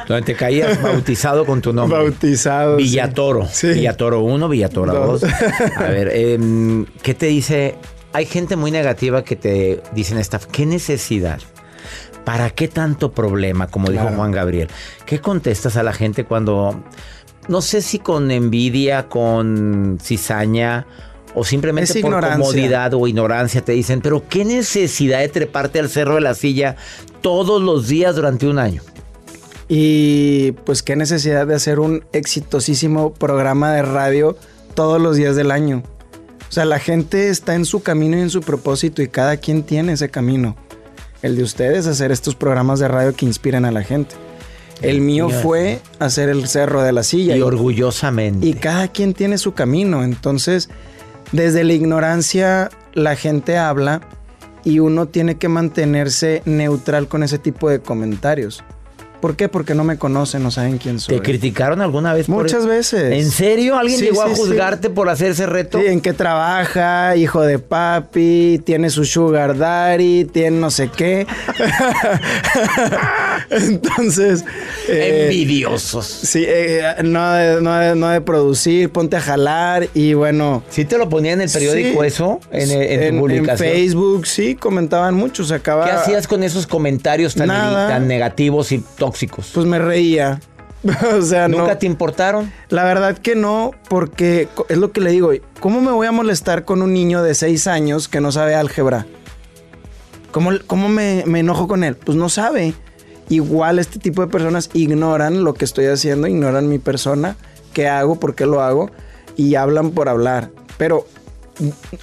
donde 0.06 0.26
te 0.26 0.34
caías 0.34 0.82
bautizado 0.82 1.46
con 1.46 1.62
tu 1.62 1.72
nombre. 1.72 1.98
Bautizado. 1.98 2.76
Villatoro. 2.76 3.48
Sí. 3.50 3.68
Villatoro 3.68 4.20
1, 4.20 4.46
Villatoro 4.46 4.92
Dos. 4.92 5.22
2. 5.22 5.32
A 5.78 5.82
ver, 5.88 6.10
em, 6.14 6.84
¿qué 7.02 7.14
te 7.14 7.28
dice? 7.28 7.76
Hay 8.12 8.26
gente 8.26 8.56
muy 8.56 8.70
negativa 8.70 9.24
que 9.24 9.36
te 9.36 9.80
dicen 9.94 10.18
esta, 10.18 10.38
¿qué 10.38 10.66
necesidad? 10.66 11.40
¿Para 12.26 12.50
qué 12.50 12.68
tanto 12.68 13.10
problema? 13.12 13.68
Como 13.68 13.90
dijo. 13.90 14.06
Juan 14.14 14.30
Gabriel. 14.30 14.68
¿Qué 15.06 15.20
contestas 15.20 15.78
a 15.78 15.82
la 15.82 15.94
gente 15.94 16.24
cuando, 16.24 16.84
no 17.48 17.62
sé 17.62 17.80
si 17.80 18.00
con 18.00 18.30
envidia, 18.30 19.08
con 19.08 19.96
cizaña 19.98 20.86
o 21.38 21.44
simplemente 21.44 21.92
Es 21.92 21.98
por 21.98 22.10
ignorancia. 22.10 22.38
comodidad 22.38 22.94
o 22.94 23.06
ignorancia 23.06 23.64
te 23.64 23.72
dicen, 23.72 24.00
pero 24.00 24.24
qué 24.28 24.44
necesidad 24.44 25.20
de 25.20 25.28
treparte 25.28 25.78
al 25.78 25.88
cerro 25.88 26.16
de 26.16 26.20
la 26.20 26.34
silla 26.34 26.76
todos 27.20 27.62
los 27.62 27.86
días 27.86 28.16
durante 28.16 28.48
un 28.48 28.58
año? 28.58 28.82
Y 29.68 30.52
pues 30.64 30.82
qué 30.82 30.96
necesidad 30.96 31.46
de 31.46 31.54
hacer 31.54 31.78
un 31.78 32.04
exitosísimo 32.12 33.12
programa 33.12 33.72
de 33.72 33.82
radio 33.82 34.36
todos 34.74 35.00
los 35.00 35.16
días 35.16 35.36
del 35.36 35.50
año. 35.50 35.82
O 36.48 36.52
sea, 36.52 36.64
la 36.64 36.78
gente 36.78 37.28
está 37.28 37.54
en 37.54 37.64
su 37.64 37.82
camino 37.82 38.16
y 38.16 38.20
en 38.20 38.30
su 38.30 38.40
propósito 38.40 39.02
y 39.02 39.08
cada 39.08 39.36
quien 39.36 39.62
tiene 39.62 39.92
ese 39.92 40.08
camino. 40.08 40.56
El 41.22 41.36
de 41.36 41.42
ustedes 41.42 41.86
hacer 41.86 42.10
estos 42.10 42.34
programas 42.34 42.78
de 42.80 42.88
radio 42.88 43.14
que 43.14 43.26
inspiran 43.26 43.64
a 43.64 43.70
la 43.70 43.82
gente. 43.82 44.14
El 44.80 45.00
mío 45.00 45.28
mío 45.28 45.40
fue 45.42 45.80
hacer 45.98 46.28
el 46.28 46.46
Cerro 46.48 46.82
de 46.82 46.92
la 46.92 47.02
Silla. 47.02 47.36
Y 47.36 47.42
orgullosamente. 47.42 48.46
Y 48.46 48.54
cada 48.54 48.88
quien 48.88 49.12
tiene 49.12 49.36
su 49.38 49.52
camino. 49.52 50.04
Entonces, 50.04 50.70
desde 51.32 51.64
la 51.64 51.72
ignorancia, 51.72 52.70
la 52.94 53.16
gente 53.16 53.58
habla 53.58 54.00
y 54.64 54.80
uno 54.80 55.06
tiene 55.06 55.36
que 55.36 55.48
mantenerse 55.48 56.42
neutral 56.44 57.08
con 57.08 57.22
ese 57.22 57.38
tipo 57.38 57.70
de 57.70 57.80
comentarios. 57.80 58.64
¿Por 59.20 59.34
qué? 59.36 59.48
Porque 59.48 59.74
no 59.74 59.82
me 59.84 59.98
conocen, 59.98 60.42
no 60.44 60.50
saben 60.50 60.78
quién 60.78 61.00
soy. 61.00 61.16
¿Te 61.16 61.22
criticaron 61.22 61.80
alguna 61.80 62.12
vez? 62.14 62.26
por- 62.26 62.42
Muchas 62.42 62.66
veces. 62.66 63.12
¿En 63.12 63.30
serio? 63.30 63.76
¿Alguien 63.76 63.98
Sí, 63.98 64.06
llegó 64.06 64.22
a 64.22 64.28
sí. 64.28 64.34
juzgarte 64.36 64.90
por 64.90 65.08
hacer 65.08 65.32
ese 65.32 65.46
reto? 65.46 65.80
Sí, 65.80 65.86
en 65.86 66.00
qué 66.00 66.12
trabaja, 66.12 67.16
hijo 67.16 67.42
de 67.42 67.58
papi, 67.58 68.60
tiene 68.64 68.90
su 68.90 69.04
sugar 69.04 69.56
daddy, 69.58 70.24
tiene 70.24 70.58
no 70.60 70.70
sé 70.70 70.88
qué. 70.96 71.26
Entonces... 73.50 74.44
eh, 74.88 75.22
Envidiosos. 75.24 76.06
Sí, 76.06 76.44
eh, 76.46 76.82
no, 77.04 77.32
de, 77.32 77.60
no, 77.60 77.74
de- 77.76 77.94
no 77.96 78.06
ha 78.06 78.12
de 78.12 78.20
producir, 78.20 78.90
ponte 78.90 79.16
a 79.16 79.20
jalar 79.20 79.88
y 79.94 80.14
bueno... 80.14 80.62
¿Sí 80.70 80.84
te 80.84 80.98
lo 80.98 81.08
ponía 81.08 81.32
en 81.32 81.40
el 81.40 81.50
periódico 81.50 82.04
eso? 82.04 82.40
En, 82.50 82.70
en 82.70 83.14
tu 83.14 83.20
publicación. 83.20 83.70
Facebook, 83.72 84.26
sí, 84.26 84.54
comentaban 84.54 85.14
mucho, 85.14 85.44
se 85.44 85.54
acaba... 85.54 85.84
¿Qué 85.84 85.90
hacías 85.92 86.26
con 86.28 86.42
esos 86.42 86.66
comentarios 86.66 87.34
tan, 87.34 87.48
Nada. 87.48 87.88
tan 87.88 88.06
negativos 88.08 88.72
y 88.72 88.82
tóxicos? 89.08 89.50
Pues 89.54 89.66
me 89.66 89.78
reía. 89.78 90.40
o 91.18 91.22
sea, 91.22 91.48
¿Nunca 91.48 91.72
no. 91.72 91.78
te 91.78 91.86
importaron? 91.86 92.52
La 92.68 92.84
verdad 92.84 93.16
que 93.16 93.34
no, 93.34 93.72
porque 93.88 94.48
es 94.68 94.76
lo 94.76 94.92
que 94.92 95.00
le 95.00 95.10
digo. 95.10 95.30
¿Cómo 95.60 95.80
me 95.80 95.92
voy 95.92 96.06
a 96.06 96.12
molestar 96.12 96.64
con 96.64 96.82
un 96.82 96.92
niño 96.92 97.22
de 97.22 97.34
6 97.34 97.66
años 97.66 98.08
que 98.08 98.20
no 98.20 98.30
sabe 98.32 98.54
álgebra? 98.54 99.06
¿Cómo, 100.30 100.50
cómo 100.66 100.88
me, 100.88 101.24
me 101.26 101.40
enojo 101.40 101.66
con 101.66 101.84
él? 101.84 101.96
Pues 101.96 102.16
no 102.16 102.28
sabe. 102.28 102.74
Igual 103.30 103.78
este 103.78 103.98
tipo 103.98 104.22
de 104.22 104.28
personas 104.28 104.70
ignoran 104.74 105.42
lo 105.42 105.54
que 105.54 105.64
estoy 105.64 105.86
haciendo, 105.86 106.28
ignoran 106.28 106.68
mi 106.68 106.78
persona, 106.78 107.36
qué 107.72 107.88
hago, 107.88 108.20
por 108.20 108.34
qué 108.34 108.46
lo 108.46 108.62
hago, 108.62 108.90
y 109.36 109.54
hablan 109.54 109.90
por 109.90 110.08
hablar. 110.08 110.50
Pero 110.76 111.06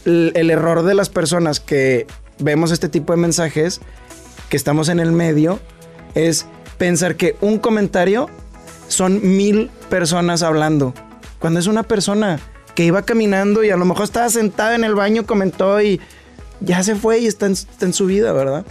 el, 0.05 0.31
el 0.35 0.49
error 0.49 0.83
de 0.83 0.95
las 0.95 1.09
personas 1.09 1.59
que 1.59 2.07
vemos 2.39 2.71
este 2.71 2.89
tipo 2.89 3.13
de 3.13 3.17
mensajes, 3.17 3.79
que 4.49 4.57
estamos 4.57 4.89
en 4.89 4.99
el 4.99 5.11
medio, 5.11 5.59
es 6.15 6.45
pensar 6.77 7.15
que 7.15 7.35
un 7.41 7.57
comentario 7.59 8.29
son 8.87 9.35
mil 9.35 9.69
personas 9.89 10.43
hablando. 10.43 10.93
Cuando 11.39 11.59
es 11.59 11.67
una 11.67 11.83
persona 11.83 12.39
que 12.75 12.83
iba 12.83 13.03
caminando 13.03 13.63
y 13.63 13.69
a 13.69 13.77
lo 13.77 13.85
mejor 13.85 14.03
estaba 14.03 14.29
sentada 14.29 14.75
en 14.75 14.83
el 14.83 14.95
baño, 14.95 15.25
comentó 15.25 15.81
y 15.81 15.99
ya 16.59 16.83
se 16.83 16.95
fue 16.95 17.19
y 17.19 17.27
está 17.27 17.45
en, 17.45 17.53
está 17.53 17.85
en 17.85 17.93
su 17.93 18.05
vida, 18.05 18.31
¿verdad? 18.33 18.65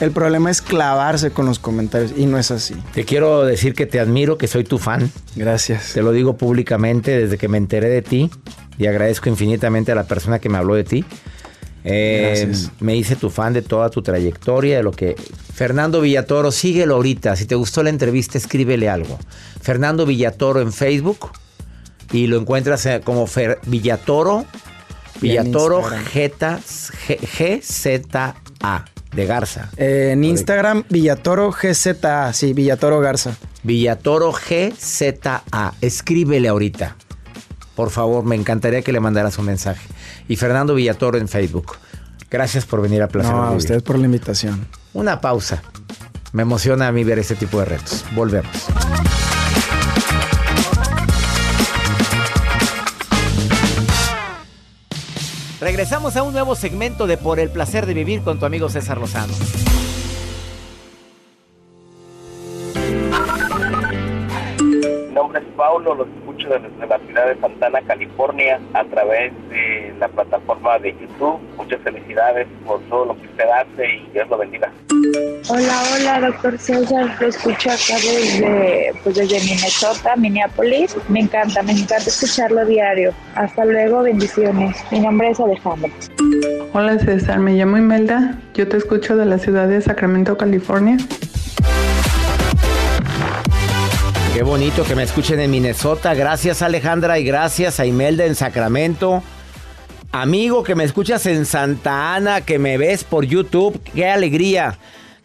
El 0.00 0.12
problema 0.12 0.50
es 0.50 0.62
clavarse 0.62 1.30
con 1.30 1.44
los 1.44 1.58
comentarios 1.58 2.12
y 2.16 2.24
no 2.24 2.38
es 2.38 2.50
así. 2.50 2.74
Te 2.94 3.04
quiero 3.04 3.44
decir 3.44 3.74
que 3.74 3.84
te 3.84 4.00
admiro, 4.00 4.38
que 4.38 4.46
soy 4.46 4.64
tu 4.64 4.78
fan. 4.78 5.10
Gracias. 5.36 5.92
Te 5.92 6.02
lo 6.02 6.12
digo 6.12 6.38
públicamente 6.38 7.18
desde 7.18 7.36
que 7.36 7.48
me 7.48 7.58
enteré 7.58 7.90
de 7.90 8.00
ti 8.00 8.30
y 8.78 8.86
agradezco 8.86 9.28
infinitamente 9.28 9.92
a 9.92 9.94
la 9.94 10.04
persona 10.04 10.38
que 10.38 10.48
me 10.48 10.56
habló 10.56 10.74
de 10.74 10.84
ti. 10.84 11.04
Eh, 11.84 12.44
Gracias. 12.46 12.70
me 12.80 12.94
hice 12.96 13.16
tu 13.16 13.30
fan 13.30 13.52
de 13.54 13.62
toda 13.62 13.88
tu 13.90 14.02
trayectoria, 14.02 14.76
de 14.78 14.82
lo 14.82 14.90
que... 14.92 15.16
Fernando 15.54 16.00
Villatoro, 16.00 16.52
síguelo 16.52 16.94
ahorita. 16.96 17.36
Si 17.36 17.46
te 17.46 17.54
gustó 17.54 17.82
la 17.82 17.90
entrevista, 17.90 18.38
escríbele 18.38 18.88
algo. 18.88 19.18
Fernando 19.60 20.06
Villatoro 20.06 20.60
en 20.60 20.72
Facebook 20.72 21.30
y 22.12 22.26
lo 22.26 22.38
encuentras 22.38 22.84
eh, 22.86 23.00
como 23.04 23.26
Fer- 23.26 23.58
Villatoro, 23.66 24.44
Villatoro 25.20 25.82
GZA 27.48 28.34
de 29.14 29.26
Garza. 29.26 29.70
Eh, 29.76 30.10
en 30.12 30.24
Instagram, 30.24 30.84
Villatoro 30.88 31.50
GZA, 31.50 32.32
sí, 32.32 32.52
Villatoro 32.52 33.00
Garza. 33.00 33.36
Villatoro 33.62 34.32
GZA. 34.32 35.74
Escríbele 35.80 36.48
ahorita. 36.48 36.96
Por 37.74 37.90
favor, 37.90 38.24
me 38.24 38.36
encantaría 38.36 38.82
que 38.82 38.92
le 38.92 39.00
mandaras 39.00 39.38
un 39.38 39.46
mensaje. 39.46 39.86
Y 40.30 40.36
Fernando 40.36 40.76
Villatoro 40.76 41.18
en 41.18 41.26
Facebook. 41.26 41.72
Gracias 42.30 42.64
por 42.64 42.80
venir 42.80 43.02
a 43.02 43.08
Placer 43.08 43.34
No, 43.34 43.42
a 43.42 43.50
ustedes 43.50 43.82
por 43.82 43.98
la 43.98 44.04
invitación. 44.04 44.64
Una 44.94 45.20
pausa. 45.20 45.60
Me 46.32 46.42
emociona 46.42 46.86
a 46.86 46.92
mí 46.92 47.02
ver 47.02 47.18
este 47.18 47.34
tipo 47.34 47.58
de 47.58 47.64
retos. 47.64 48.04
Volvemos. 48.14 48.48
Regresamos 55.60 56.16
a 56.16 56.22
un 56.22 56.32
nuevo 56.32 56.54
segmento 56.54 57.08
de 57.08 57.16
Por 57.16 57.40
el 57.40 57.50
placer 57.50 57.86
de 57.86 57.94
vivir 57.94 58.22
con 58.22 58.38
tu 58.38 58.46
amigo 58.46 58.68
César 58.68 58.98
Lozano. 58.98 59.34
Mi 65.08 65.12
nombre 65.12 65.40
es 65.40 65.46
Paulo, 65.56 65.96
los 65.96 66.06
escucho 66.30 66.48
desde 66.48 66.86
la 66.86 66.98
ciudad 66.98 67.26
de 67.26 67.40
Santana, 67.40 67.80
California, 67.82 68.60
a 68.74 68.84
través 68.84 69.32
de 69.50 69.92
la 69.98 70.08
plataforma 70.08 70.78
de 70.78 70.92
YouTube. 70.92 71.40
Muchas 71.56 71.80
felicidades 71.80 72.46
por 72.66 72.80
todo 72.82 73.06
lo 73.06 73.20
que 73.20 73.26
usted 73.26 73.44
hace 73.44 73.94
y 73.94 74.10
Dios 74.12 74.28
lo 74.28 74.38
bendiga. 74.38 74.72
Hola, 75.48 75.82
hola, 75.94 76.20
doctor 76.28 76.58
César. 76.58 77.16
Lo 77.20 77.26
escucho 77.26 77.70
acá 77.70 77.94
desde, 77.94 78.92
pues 79.02 79.16
desde 79.16 79.40
Minnesota, 79.40 80.16
Minneapolis. 80.16 80.96
Me 81.08 81.20
encanta, 81.20 81.62
me 81.62 81.72
encanta 81.72 81.96
escucharlo 81.96 82.64
diario. 82.64 83.12
Hasta 83.34 83.64
luego, 83.64 84.02
bendiciones. 84.02 84.76
Mi 84.90 85.00
nombre 85.00 85.30
es 85.30 85.40
Alejandra. 85.40 85.90
Hola 86.72 86.98
César, 86.98 87.38
me 87.40 87.52
llamo 87.52 87.78
Imelda. 87.78 88.38
Yo 88.54 88.68
te 88.68 88.76
escucho 88.76 89.16
de 89.16 89.26
la 89.26 89.38
ciudad 89.38 89.68
de 89.68 89.80
Sacramento, 89.80 90.36
California. 90.36 90.98
Qué 94.32 94.44
bonito 94.44 94.84
que 94.84 94.94
me 94.94 95.02
escuchen 95.02 95.40
en 95.40 95.50
Minnesota. 95.50 96.14
Gracias 96.14 96.62
Alejandra 96.62 97.18
y 97.18 97.24
gracias 97.24 97.80
a 97.80 97.86
Imelda 97.86 98.24
en 98.26 98.36
Sacramento. 98.36 99.24
Amigo 100.12 100.62
que 100.62 100.76
me 100.76 100.84
escuchas 100.84 101.26
en 101.26 101.44
Santa 101.44 102.14
Ana, 102.14 102.40
que 102.40 102.58
me 102.60 102.78
ves 102.78 103.02
por 103.02 103.24
YouTube. 103.24 103.80
Qué 103.92 104.08
alegría. 104.08 104.78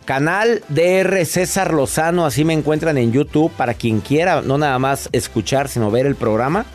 Canal 0.06 0.64
DR 0.70 1.24
César 1.26 1.74
Lozano, 1.74 2.26
así 2.26 2.44
me 2.46 2.54
encuentran 2.54 2.98
en 2.98 3.12
YouTube 3.12 3.52
para 3.52 3.76
quien 3.76 4.02
quiera, 4.02 4.42
no 4.42 4.58
nada 4.58 4.78
más 4.80 5.08
escuchar, 5.12 5.70
sino 5.70 5.92
ver 5.92 6.08
el 6.08 6.16
programa. 6.16 6.66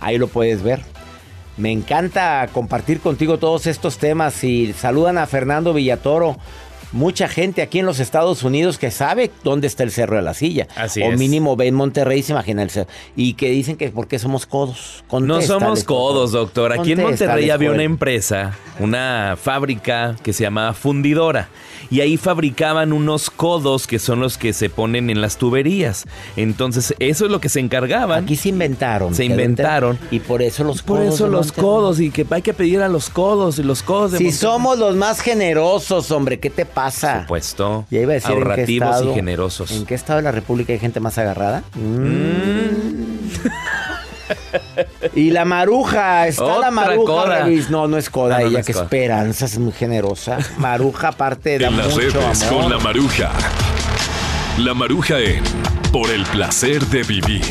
Ahí 0.00 0.18
lo 0.18 0.28
puedes 0.28 0.62
ver. 0.62 0.80
Me 1.56 1.72
encanta 1.72 2.48
compartir 2.52 3.00
contigo 3.00 3.38
todos 3.38 3.66
estos 3.66 3.98
temas 3.98 4.44
y 4.44 4.72
saludan 4.74 5.18
a 5.18 5.26
Fernando 5.26 5.72
Villatoro. 5.74 6.36
Mucha 6.92 7.28
gente 7.28 7.60
aquí 7.60 7.80
en 7.80 7.86
los 7.86 8.00
Estados 8.00 8.42
Unidos 8.42 8.78
que 8.78 8.90
sabe 8.90 9.30
dónde 9.44 9.66
está 9.66 9.82
el 9.82 9.90
Cerro 9.90 10.16
de 10.16 10.22
la 10.22 10.32
Silla. 10.32 10.68
Así 10.74 11.02
o 11.02 11.12
es. 11.12 11.18
mínimo 11.18 11.54
ve 11.54 11.66
en 11.66 11.74
Monterrey, 11.74 12.22
se 12.22 12.32
imagina 12.32 12.62
el 12.62 12.70
cerro. 12.70 12.88
Y 13.14 13.34
que 13.34 13.50
dicen 13.50 13.76
que 13.76 13.90
porque 13.90 14.18
somos 14.18 14.46
codos. 14.46 15.04
No 15.12 15.42
somos 15.42 15.80
por 15.84 15.86
codos, 15.86 16.32
doctor. 16.32 16.72
Aquí 16.72 16.92
en 16.92 17.02
Monterrey 17.02 17.50
había 17.50 17.70
una 17.72 17.82
empresa, 17.82 18.56
una 18.80 19.36
fábrica 19.40 20.16
que 20.22 20.32
se 20.32 20.44
llamaba 20.44 20.72
Fundidora. 20.72 21.48
Y 21.90 22.00
ahí 22.00 22.16
fabricaban 22.16 22.92
unos 22.92 23.30
codos 23.30 23.86
que 23.86 23.98
son 23.98 24.20
los 24.20 24.36
que 24.38 24.52
se 24.52 24.68
ponen 24.70 25.10
en 25.10 25.20
las 25.20 25.36
tuberías. 25.38 26.04
Entonces, 26.36 26.94
eso 26.98 27.24
es 27.26 27.30
lo 27.30 27.40
que 27.40 27.48
se 27.48 27.60
encargaban. 27.60 28.24
Aquí 28.24 28.36
se 28.36 28.48
inventaron. 28.50 29.14
Se 29.14 29.24
inventaron. 29.24 29.98
Y 30.10 30.20
por 30.20 30.42
eso 30.42 30.64
los 30.64 30.82
Por 30.82 30.98
codos. 31.00 31.14
eso 31.14 31.24
de 31.24 31.30
los 31.30 31.46
Monterrey. 31.48 31.64
codos 31.64 32.00
y 32.00 32.10
que 32.10 32.26
hay 32.30 32.42
que 32.42 32.54
pedir 32.54 32.80
a 32.82 32.88
los 32.88 33.08
codos 33.10 33.58
y 33.58 33.62
los 33.62 33.82
codos 33.82 34.12
de 34.12 34.18
Si 34.18 34.24
Monterrey. 34.24 34.40
somos 34.40 34.78
los 34.78 34.96
más 34.96 35.20
generosos, 35.20 36.10
hombre, 36.10 36.38
¿qué 36.40 36.48
te 36.50 36.64
pasa? 36.64 36.77
Supuesto. 37.22 37.84
Ya 37.90 38.00
iba 38.00 38.12
a 38.12 38.14
decir 38.14 38.30
en 38.32 38.36
qué 38.38 38.42
Ahorrativos 38.50 38.88
estado- 38.90 39.10
y 39.12 39.14
generosos. 39.14 39.70
¿En 39.72 39.86
qué 39.86 39.94
estado 39.94 40.18
de 40.18 40.22
la 40.22 40.32
República 40.32 40.72
hay 40.72 40.78
gente 40.78 41.00
más 41.00 41.18
agarrada? 41.18 41.62
Mm. 41.74 42.68
y 45.14 45.30
la 45.30 45.44
maruja, 45.44 46.26
está 46.26 46.44
Otra 46.44 46.60
la 46.66 46.70
maruja. 46.70 47.46
No, 47.70 47.88
no 47.88 47.96
es 47.96 48.10
coda, 48.10 48.36
Ah, 48.36 48.38
no, 48.40 48.44
no 48.44 48.50
ella 48.50 48.60
es 48.60 48.66
que 48.66 48.72
coda. 48.72 48.84
esperanza, 48.84 49.44
es 49.46 49.58
muy 49.58 49.72
generosa. 49.72 50.38
Maruja 50.58 51.08
aparte 51.08 51.58
da 51.58 51.68
En 51.68 51.76
las 51.76 51.94
mucho 51.94 52.00
redes 52.20 52.42
amor. 52.44 52.62
con 52.62 52.70
la 52.72 52.78
maruja. 52.78 53.30
La 54.58 54.74
maruja 54.74 55.18
en 55.20 55.42
Por 55.92 56.10
el 56.10 56.24
placer 56.26 56.84
de 56.86 57.02
vivir. 57.04 57.42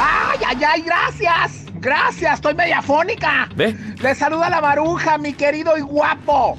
¡Ay, 0.00 0.38
ay, 0.48 0.56
ay! 0.66 0.82
¡Gracias! 0.82 1.52
¡Gracias! 1.74 2.34
Estoy 2.34 2.54
mediafónica. 2.54 3.48
¿Ve? 3.54 3.76
Le 4.00 4.14
saluda 4.16 4.50
la 4.50 4.60
maruja, 4.60 5.16
mi 5.18 5.32
querido 5.32 5.76
y 5.78 5.80
guapo. 5.82 6.56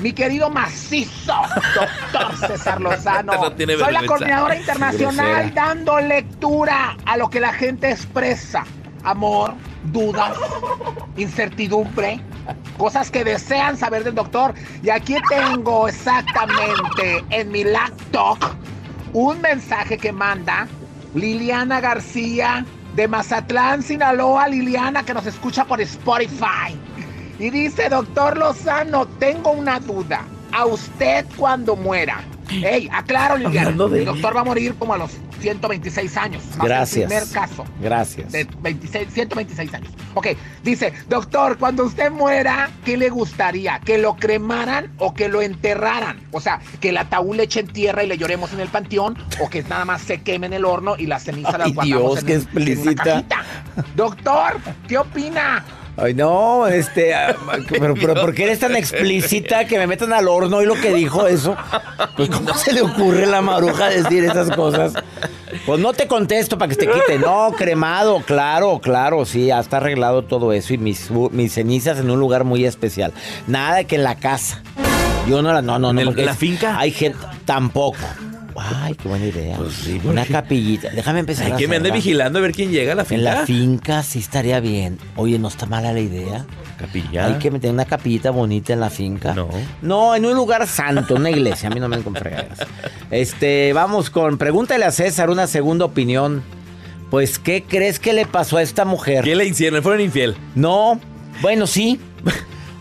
Mi 0.00 0.12
querido 0.12 0.48
macizo, 0.48 1.34
doctor 1.74 2.48
César 2.48 2.80
Lozano. 2.82 3.32
No 3.34 3.52
tiene 3.52 3.76
Soy 3.76 3.92
la 3.92 4.06
coordinadora 4.06 4.56
internacional 4.56 5.52
dando 5.54 6.00
lectura 6.00 6.96
a 7.04 7.16
lo 7.16 7.28
que 7.28 7.40
la 7.40 7.52
gente 7.52 7.90
expresa. 7.90 8.64
Amor, 9.02 9.54
dudas, 9.84 10.36
incertidumbre, 11.16 12.20
cosas 12.78 13.10
que 13.10 13.24
desean 13.24 13.76
saber 13.76 14.04
del 14.04 14.14
doctor. 14.14 14.54
Y 14.82 14.90
aquí 14.90 15.16
tengo 15.28 15.88
exactamente 15.88 17.24
en 17.30 17.50
mi 17.50 17.64
laptop 17.64 18.38
un 19.12 19.40
mensaje 19.40 19.98
que 19.98 20.12
manda 20.12 20.66
Liliana 21.14 21.80
García 21.80 22.64
de 22.94 23.08
Mazatlán, 23.08 23.82
Sinaloa. 23.82 24.48
Liliana 24.48 25.02
que 25.02 25.12
nos 25.12 25.26
escucha 25.26 25.64
por 25.64 25.80
Spotify. 25.80 26.76
Y 27.40 27.50
dice, 27.50 27.88
doctor 27.88 28.36
Lozano, 28.36 29.06
tengo 29.18 29.50
una 29.50 29.80
duda. 29.80 30.24
A 30.52 30.66
usted 30.66 31.24
cuando 31.36 31.74
muera. 31.76 32.22
Ey, 32.50 32.88
aclaro, 32.92 33.36
Liliana. 33.36 33.70
De- 33.86 34.00
El 34.00 34.04
doctor 34.04 34.36
va 34.36 34.40
a 34.40 34.44
morir 34.44 34.74
como 34.76 34.92
a 34.94 34.98
los 34.98 35.12
126 35.40 36.16
años. 36.16 36.42
Gracias. 36.60 37.06
Primer 37.08 37.28
caso. 37.30 37.64
Gracias. 37.80 38.32
De 38.32 38.46
26, 38.60 39.08
126 39.14 39.72
años. 39.74 39.90
Ok, 40.14 40.26
dice, 40.64 40.92
doctor, 41.08 41.56
cuando 41.58 41.84
usted 41.84 42.10
muera, 42.10 42.68
¿qué 42.84 42.96
le 42.96 43.08
gustaría? 43.08 43.78
¿Que 43.78 43.96
lo 43.98 44.16
cremaran 44.16 44.92
o 44.98 45.14
que 45.14 45.28
lo 45.28 45.40
enterraran? 45.40 46.20
O 46.32 46.40
sea, 46.40 46.58
que 46.80 46.88
el 46.88 46.96
ataúd 46.98 47.36
le 47.36 47.44
echen 47.44 47.68
tierra 47.68 48.02
y 48.02 48.08
le 48.08 48.18
lloremos 48.18 48.52
en 48.52 48.58
el 48.58 48.68
panteón 48.68 49.16
o 49.40 49.48
que 49.48 49.62
nada 49.62 49.84
más 49.84 50.02
se 50.02 50.20
queme 50.22 50.48
en 50.48 50.52
el 50.54 50.64
horno 50.64 50.96
y 50.98 51.06
la 51.06 51.20
ceniza 51.20 51.56
la 51.56 51.66
Ay, 51.66 51.72
guardamos 51.74 52.02
Dios, 52.02 52.18
en, 52.18 52.26
qué 52.26 52.32
un- 52.36 52.40
en 52.40 52.78
una 52.80 52.90
explícita. 52.90 53.44
Doctor, 53.94 54.58
¿qué 54.88 54.98
opina? 54.98 55.64
Ay, 56.00 56.14
no, 56.14 56.66
este, 56.66 57.12
ah, 57.14 57.36
pero, 57.68 57.94
pero 57.94 58.14
¿por 58.14 58.34
qué 58.34 58.44
eres 58.44 58.58
tan 58.58 58.74
explícita 58.74 59.66
que 59.66 59.76
me 59.76 59.86
metan 59.86 60.12
al 60.14 60.28
horno 60.28 60.62
y 60.62 60.66
lo 60.66 60.74
que 60.74 60.94
dijo 60.94 61.26
eso? 61.26 61.56
Pues, 62.16 62.30
¿cómo 62.30 62.54
se 62.54 62.72
le 62.72 62.80
ocurre 62.80 63.24
a 63.24 63.26
la 63.28 63.42
maruja 63.42 63.90
decir 63.90 64.24
esas 64.24 64.50
cosas? 64.50 64.94
Pues 65.66 65.78
no 65.78 65.92
te 65.92 66.06
contesto 66.06 66.56
para 66.56 66.70
que 66.70 66.76
te 66.76 66.86
quite. 66.86 67.18
No, 67.18 67.52
cremado, 67.56 68.20
claro, 68.20 68.78
claro, 68.78 69.26
sí, 69.26 69.46
ya 69.46 69.60
está 69.60 69.76
arreglado 69.76 70.22
todo 70.22 70.54
eso 70.54 70.72
y 70.72 70.78
mis, 70.78 71.10
mis 71.10 71.52
cenizas 71.52 71.98
en 71.98 72.10
un 72.10 72.18
lugar 72.18 72.44
muy 72.44 72.64
especial. 72.64 73.12
Nada 73.46 73.84
que 73.84 73.96
en 73.96 74.04
la 74.04 74.14
casa. 74.14 74.62
Yo 75.28 75.42
no 75.42 75.52
la, 75.52 75.60
no, 75.60 75.78
no, 75.78 75.92
no. 75.92 76.00
¿En 76.00 76.26
la 76.26 76.34
finca? 76.34 76.78
Hay 76.78 76.92
gente, 76.92 77.18
tampoco. 77.44 77.98
Ay, 78.62 78.94
qué 78.94 79.08
buena 79.08 79.26
idea. 79.26 79.58
Una 80.04 80.26
capillita. 80.26 80.90
Déjame 80.90 81.20
empezar 81.20 81.46
Hay 81.46 81.52
a 81.52 81.56
que 81.56 81.66
me 81.66 81.76
ande 81.76 81.88
hacerla. 81.88 82.04
vigilando 82.04 82.38
a 82.38 82.42
ver 82.42 82.52
quién 82.52 82.70
llega 82.70 82.92
a 82.92 82.94
la 82.94 83.04
finca. 83.04 83.18
En 83.18 83.24
la 83.38 83.46
finca 83.46 84.02
sí 84.02 84.18
estaría 84.18 84.60
bien. 84.60 84.98
Oye, 85.16 85.38
no 85.38 85.48
está 85.48 85.66
mala 85.66 85.92
la 85.92 86.00
idea. 86.00 86.44
Capilla. 86.78 87.26
Hay 87.26 87.34
que 87.34 87.50
meter 87.50 87.70
una 87.70 87.84
capillita 87.84 88.30
bonita 88.30 88.72
en 88.72 88.80
la 88.80 88.90
finca. 88.90 89.34
No. 89.34 89.48
No, 89.82 90.14
en 90.14 90.24
un 90.26 90.34
lugar 90.34 90.66
santo, 90.66 91.14
una 91.14 91.30
iglesia. 91.30 91.68
A 91.68 91.72
mí 91.72 91.80
no 91.80 91.88
me 91.88 91.98
fregaderas. 91.98 92.58
Este, 93.10 93.72
vamos 93.72 94.10
con 94.10 94.38
pregúntale 94.38 94.84
a 94.84 94.90
César 94.90 95.30
una 95.30 95.46
segunda 95.46 95.84
opinión. 95.84 96.42
Pues, 97.10 97.38
¿qué 97.38 97.64
crees 97.64 97.98
que 97.98 98.12
le 98.12 98.24
pasó 98.26 98.56
a 98.58 98.62
esta 98.62 98.84
mujer? 98.84 99.24
¿Qué 99.24 99.34
le 99.34 99.44
hicieron? 99.44 99.76
¿Le 99.78 99.82
fueron 99.82 100.00
infiel? 100.00 100.36
No, 100.54 101.00
bueno, 101.42 101.66
sí. 101.66 102.00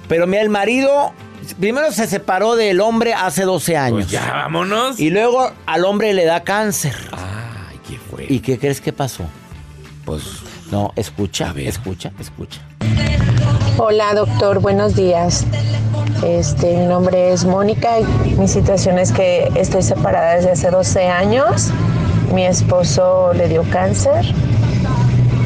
Pero 0.07 0.27
mira, 0.27 0.41
el 0.41 0.49
marido 0.49 1.13
primero 1.53 1.91
se 1.91 2.07
separó 2.07 2.55
del 2.55 2.81
hombre 2.81 3.13
hace 3.13 3.43
12 3.43 3.77
años. 3.77 3.93
Pues 4.03 4.09
ya, 4.09 4.31
vámonos. 4.31 4.99
Y 4.99 5.09
luego 5.09 5.51
al 5.65 5.85
hombre 5.85 6.13
le 6.13 6.25
da 6.25 6.43
cáncer. 6.43 6.95
Ay, 7.11 7.79
¿qué 7.87 7.97
fue? 7.97 8.25
¿Y 8.27 8.39
qué 8.39 8.57
crees 8.59 8.81
que 8.81 8.93
pasó? 8.93 9.25
Pues. 10.05 10.23
No, 10.71 10.93
escucha, 10.95 11.53
escucha, 11.57 12.11
escucha. 12.19 12.61
Hola 13.77 14.13
doctor, 14.13 14.59
buenos 14.59 14.95
días. 14.95 15.45
Este, 16.23 16.77
mi 16.77 16.85
nombre 16.85 17.31
es 17.31 17.45
Mónica 17.45 17.99
y 17.99 18.31
mi 18.35 18.47
situación 18.47 18.99
es 18.99 19.11
que 19.11 19.49
estoy 19.55 19.81
separada 19.81 20.35
desde 20.35 20.51
hace 20.51 20.69
12 20.69 21.07
años. 21.07 21.71
Mi 22.33 22.45
esposo 22.45 23.33
le 23.33 23.47
dio 23.47 23.63
cáncer. 23.71 24.25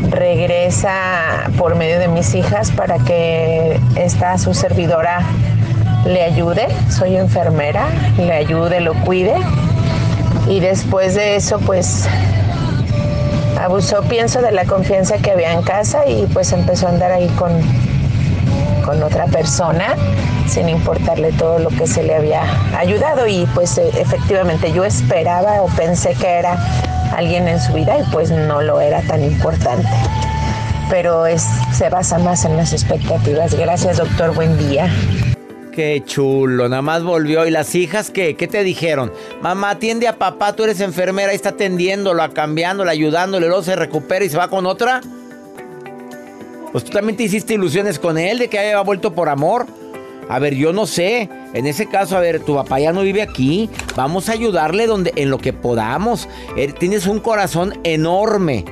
Regresa 0.10 1.50
por 1.58 1.76
medio 1.76 2.00
de 2.00 2.08
mis 2.08 2.36
hijas 2.36 2.72
para 2.72 2.98
que 3.00 3.80
esta 3.96 4.38
su 4.38 4.54
servidora 4.54 5.26
le 6.06 6.24
ayude. 6.24 6.68
Soy 6.90 7.16
enfermera, 7.16 7.88
le 8.18 8.34
ayude, 8.34 8.82
lo 8.82 8.94
cuide. 9.06 9.36
Y 10.48 10.60
después 10.60 11.16
de 11.16 11.36
eso, 11.36 11.60
pues 11.60 12.08
abusó, 13.60 14.02
pienso, 14.04 14.42
de 14.42 14.52
la 14.52 14.66
confianza 14.66 15.18
que 15.18 15.32
había 15.32 15.54
en 15.54 15.62
casa 15.62 16.06
y 16.08 16.26
pues 16.28 16.52
empezó 16.52 16.88
a 16.88 16.90
andar 16.90 17.12
ahí 17.12 17.28
con, 17.30 17.52
con 18.84 19.02
otra 19.04 19.26
persona 19.28 19.96
sin 20.48 20.70
importarle 20.70 21.32
todo 21.32 21.60
lo 21.60 21.70
que 21.70 21.88
se 21.88 22.04
le 22.04 22.16
había 22.16 22.44
ayudado 22.78 23.28
y 23.28 23.48
pues 23.54 23.78
eh, 23.78 23.90
efectivamente 23.98 24.72
yo 24.74 24.84
esperaba 24.84 25.62
o 25.62 25.68
pensé 25.68 26.14
que 26.16 26.28
era 26.28 26.58
alguien 27.16 27.48
en 27.48 27.62
su 27.62 27.74
vida 27.74 27.98
y 27.98 28.04
pues 28.12 28.32
no 28.32 28.62
lo 28.62 28.82
era 28.82 29.02
tan 29.02 29.24
importante. 29.24 29.88
Pero 30.90 31.26
es, 31.26 31.48
se 31.72 31.90
basa 31.90 32.20
más 32.20 32.46
en 32.46 32.58
las 32.58 32.74
expectativas. 32.74 33.56
Gracias 33.56 33.98
doctor, 33.98 34.36
buen 34.36 34.58
día. 34.58 34.90
Qué 35.76 36.04
chulo, 36.06 36.70
nada 36.70 36.82
más 36.84 37.04
volvió. 37.04 37.48
¿Y 37.48 37.52
las 37.52 37.74
hijas 37.74 38.12
qué? 38.12 38.36
¿Qué 38.36 38.48
te 38.48 38.64
dijeron? 38.64 39.12
Mamá, 39.42 39.72
atiende 39.72 40.08
a 40.08 40.18
papá, 40.20 40.54
tú 40.56 40.64
eres 40.64 40.80
enfermera, 40.82 41.30
ahí 41.32 41.36
está 41.36 41.50
atendiéndolo, 41.50 42.32
cambiándole, 42.34 42.92
ayudándole, 42.92 43.48
luego 43.48 43.64
se 43.64 43.76
recupera 43.76 44.24
y 44.24 44.30
se 44.30 44.38
va 44.38 44.50
con 44.50 44.66
otra. 44.68 45.02
Pues 46.72 46.84
tú 46.84 46.92
también 46.92 47.18
te 47.18 47.24
hiciste 47.24 47.56
ilusiones 47.56 47.98
con 48.00 48.18
él 48.18 48.40
de 48.40 48.50
que 48.50 48.60
haya 48.60 48.80
vuelto 48.82 49.14
por 49.14 49.30
amor. 49.30 49.66
A 50.30 50.40
ver, 50.40 50.56
yo 50.56 50.74
no 50.74 50.86
sé. 50.86 51.30
En 51.54 51.68
ese 51.68 51.88
caso, 51.88 52.18
a 52.18 52.20
ver, 52.20 52.40
tu 52.40 52.56
papá 52.56 52.80
ya 52.80 52.94
no 52.94 53.02
vive 53.02 53.22
aquí. 53.22 53.70
Vamos 53.96 54.30
a 54.30 54.34
ayudarle 54.34 54.88
donde, 54.88 55.12
en 55.16 55.30
lo 55.30 55.38
que 55.38 55.54
podamos. 55.54 56.28
Él- 56.56 56.74
tienes 56.76 57.08
un 57.08 57.20
corazón 57.20 57.78
enorme. 57.84 58.64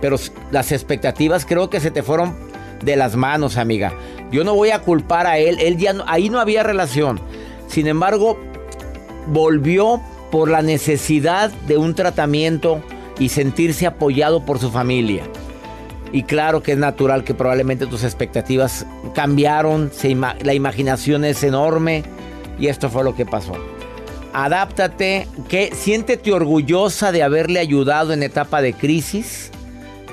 Pero 0.00 0.16
las 0.50 0.72
expectativas 0.72 1.44
creo 1.44 1.68
que 1.68 1.80
se 1.80 1.90
te 1.90 2.02
fueron 2.02 2.34
de 2.82 2.96
las 2.96 3.16
manos, 3.16 3.58
amiga. 3.58 3.92
Yo 4.30 4.44
no 4.44 4.54
voy 4.54 4.70
a 4.70 4.80
culpar 4.80 5.26
a 5.26 5.38
él. 5.38 5.58
Él 5.60 5.76
ya 5.76 5.92
no- 5.92 6.04
ahí 6.06 6.28
no 6.30 6.38
había 6.40 6.62
relación. 6.62 7.20
Sin 7.66 7.86
embargo, 7.86 8.38
volvió 9.26 10.00
por 10.30 10.48
la 10.50 10.62
necesidad 10.62 11.50
de 11.66 11.76
un 11.76 11.94
tratamiento 11.94 12.80
y 13.18 13.28
sentirse 13.30 13.86
apoyado 13.86 14.44
por 14.44 14.58
su 14.58 14.70
familia. 14.70 15.24
Y 16.12 16.24
claro 16.24 16.62
que 16.62 16.72
es 16.72 16.78
natural 16.78 17.22
que 17.22 17.34
probablemente 17.34 17.86
tus 17.86 18.02
expectativas 18.04 18.86
cambiaron, 19.14 19.90
se 19.92 20.14
la 20.14 20.54
imaginación 20.54 21.24
es 21.24 21.42
enorme 21.44 22.02
y 22.58 22.66
esto 22.66 22.88
fue 22.90 23.04
lo 23.04 23.14
que 23.14 23.26
pasó. 23.26 23.52
Adáptate, 24.32 25.26
que 25.48 25.72
siéntete 25.74 26.32
orgullosa 26.32 27.10
de 27.12 27.22
haberle 27.22 27.58
ayudado 27.60 28.12
en 28.12 28.22
etapa 28.22 28.62
de 28.62 28.72
crisis. 28.74 29.50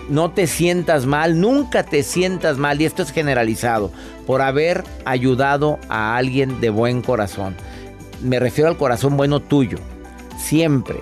No 0.10 0.32
te 0.32 0.48
sientas 0.48 1.06
mal, 1.06 1.40
nunca 1.40 1.84
te 1.84 2.02
sientas 2.04 2.58
mal, 2.58 2.82
y 2.82 2.86
esto 2.86 3.04
es 3.04 3.12
generalizado, 3.12 3.92
por 4.26 4.42
haber 4.42 4.84
ayudado 5.04 5.80
a 5.90 6.16
alguien 6.16 6.62
de 6.62 6.70
buen 6.70 7.02
corazón. 7.02 7.56
Me 8.22 8.40
refiero 8.40 8.70
al 8.70 8.78
corazón 8.78 9.18
bueno 9.18 9.42
tuyo. 9.42 9.78
Siempre, 10.38 11.02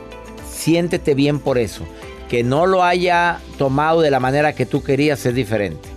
siéntete 0.50 1.14
bien 1.14 1.40
por 1.40 1.58
eso. 1.58 1.84
Que 2.30 2.44
no 2.44 2.66
lo 2.66 2.84
haya 2.84 3.40
tomado 3.60 4.02
de 4.02 4.10
la 4.10 4.20
manera 4.20 4.54
que 4.54 4.66
tú 4.66 4.82
querías 4.82 5.26
es 5.26 5.36
diferente. 5.36 5.88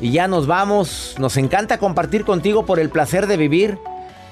Y 0.00 0.10
ya 0.10 0.26
nos 0.26 0.46
vamos. 0.46 1.14
Nos 1.18 1.36
encanta 1.36 1.78
compartir 1.78 2.24
contigo 2.24 2.64
por 2.64 2.80
el 2.80 2.88
placer 2.88 3.26
de 3.26 3.36
vivir. 3.36 3.78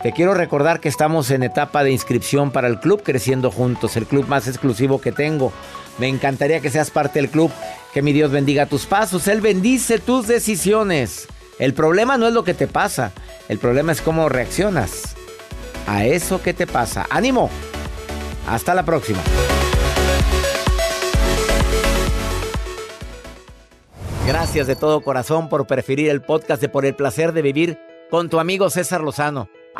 Te 0.02 0.12
quiero 0.12 0.32
recordar 0.32 0.80
que 0.80 0.88
estamos 0.88 1.30
en 1.30 1.42
etapa 1.42 1.84
de 1.84 1.90
inscripción 1.90 2.52
para 2.52 2.68
el 2.68 2.80
club 2.80 3.02
Creciendo 3.02 3.50
Juntos, 3.50 3.98
el 3.98 4.06
club 4.06 4.26
más 4.28 4.48
exclusivo 4.48 4.98
que 4.98 5.12
tengo. 5.12 5.52
Me 5.98 6.08
encantaría 6.08 6.60
que 6.60 6.70
seas 6.70 6.90
parte 6.90 7.20
del 7.20 7.28
club. 7.28 7.50
Que 7.92 8.00
mi 8.00 8.14
Dios 8.14 8.30
bendiga 8.30 8.64
tus 8.64 8.86
pasos. 8.86 9.28
Él 9.28 9.42
bendice 9.42 9.98
tus 9.98 10.26
decisiones. 10.26 11.28
El 11.58 11.74
problema 11.74 12.16
no 12.16 12.26
es 12.26 12.32
lo 12.32 12.44
que 12.44 12.54
te 12.54 12.66
pasa. 12.66 13.12
El 13.50 13.58
problema 13.58 13.92
es 13.92 14.00
cómo 14.00 14.30
reaccionas 14.30 15.16
a 15.86 16.06
eso 16.06 16.40
que 16.40 16.54
te 16.54 16.66
pasa. 16.66 17.06
¡Ánimo! 17.10 17.50
Hasta 18.48 18.74
la 18.74 18.84
próxima. 18.86 19.20
Gracias 24.26 24.66
de 24.66 24.76
todo 24.76 25.02
corazón 25.02 25.50
por 25.50 25.66
preferir 25.66 26.08
el 26.08 26.22
podcast 26.22 26.62
de 26.62 26.70
Por 26.70 26.86
el 26.86 26.94
placer 26.94 27.34
de 27.34 27.42
vivir 27.42 27.78
con 28.10 28.30
tu 28.30 28.40
amigo 28.40 28.70
César 28.70 29.02
Lozano. 29.02 29.50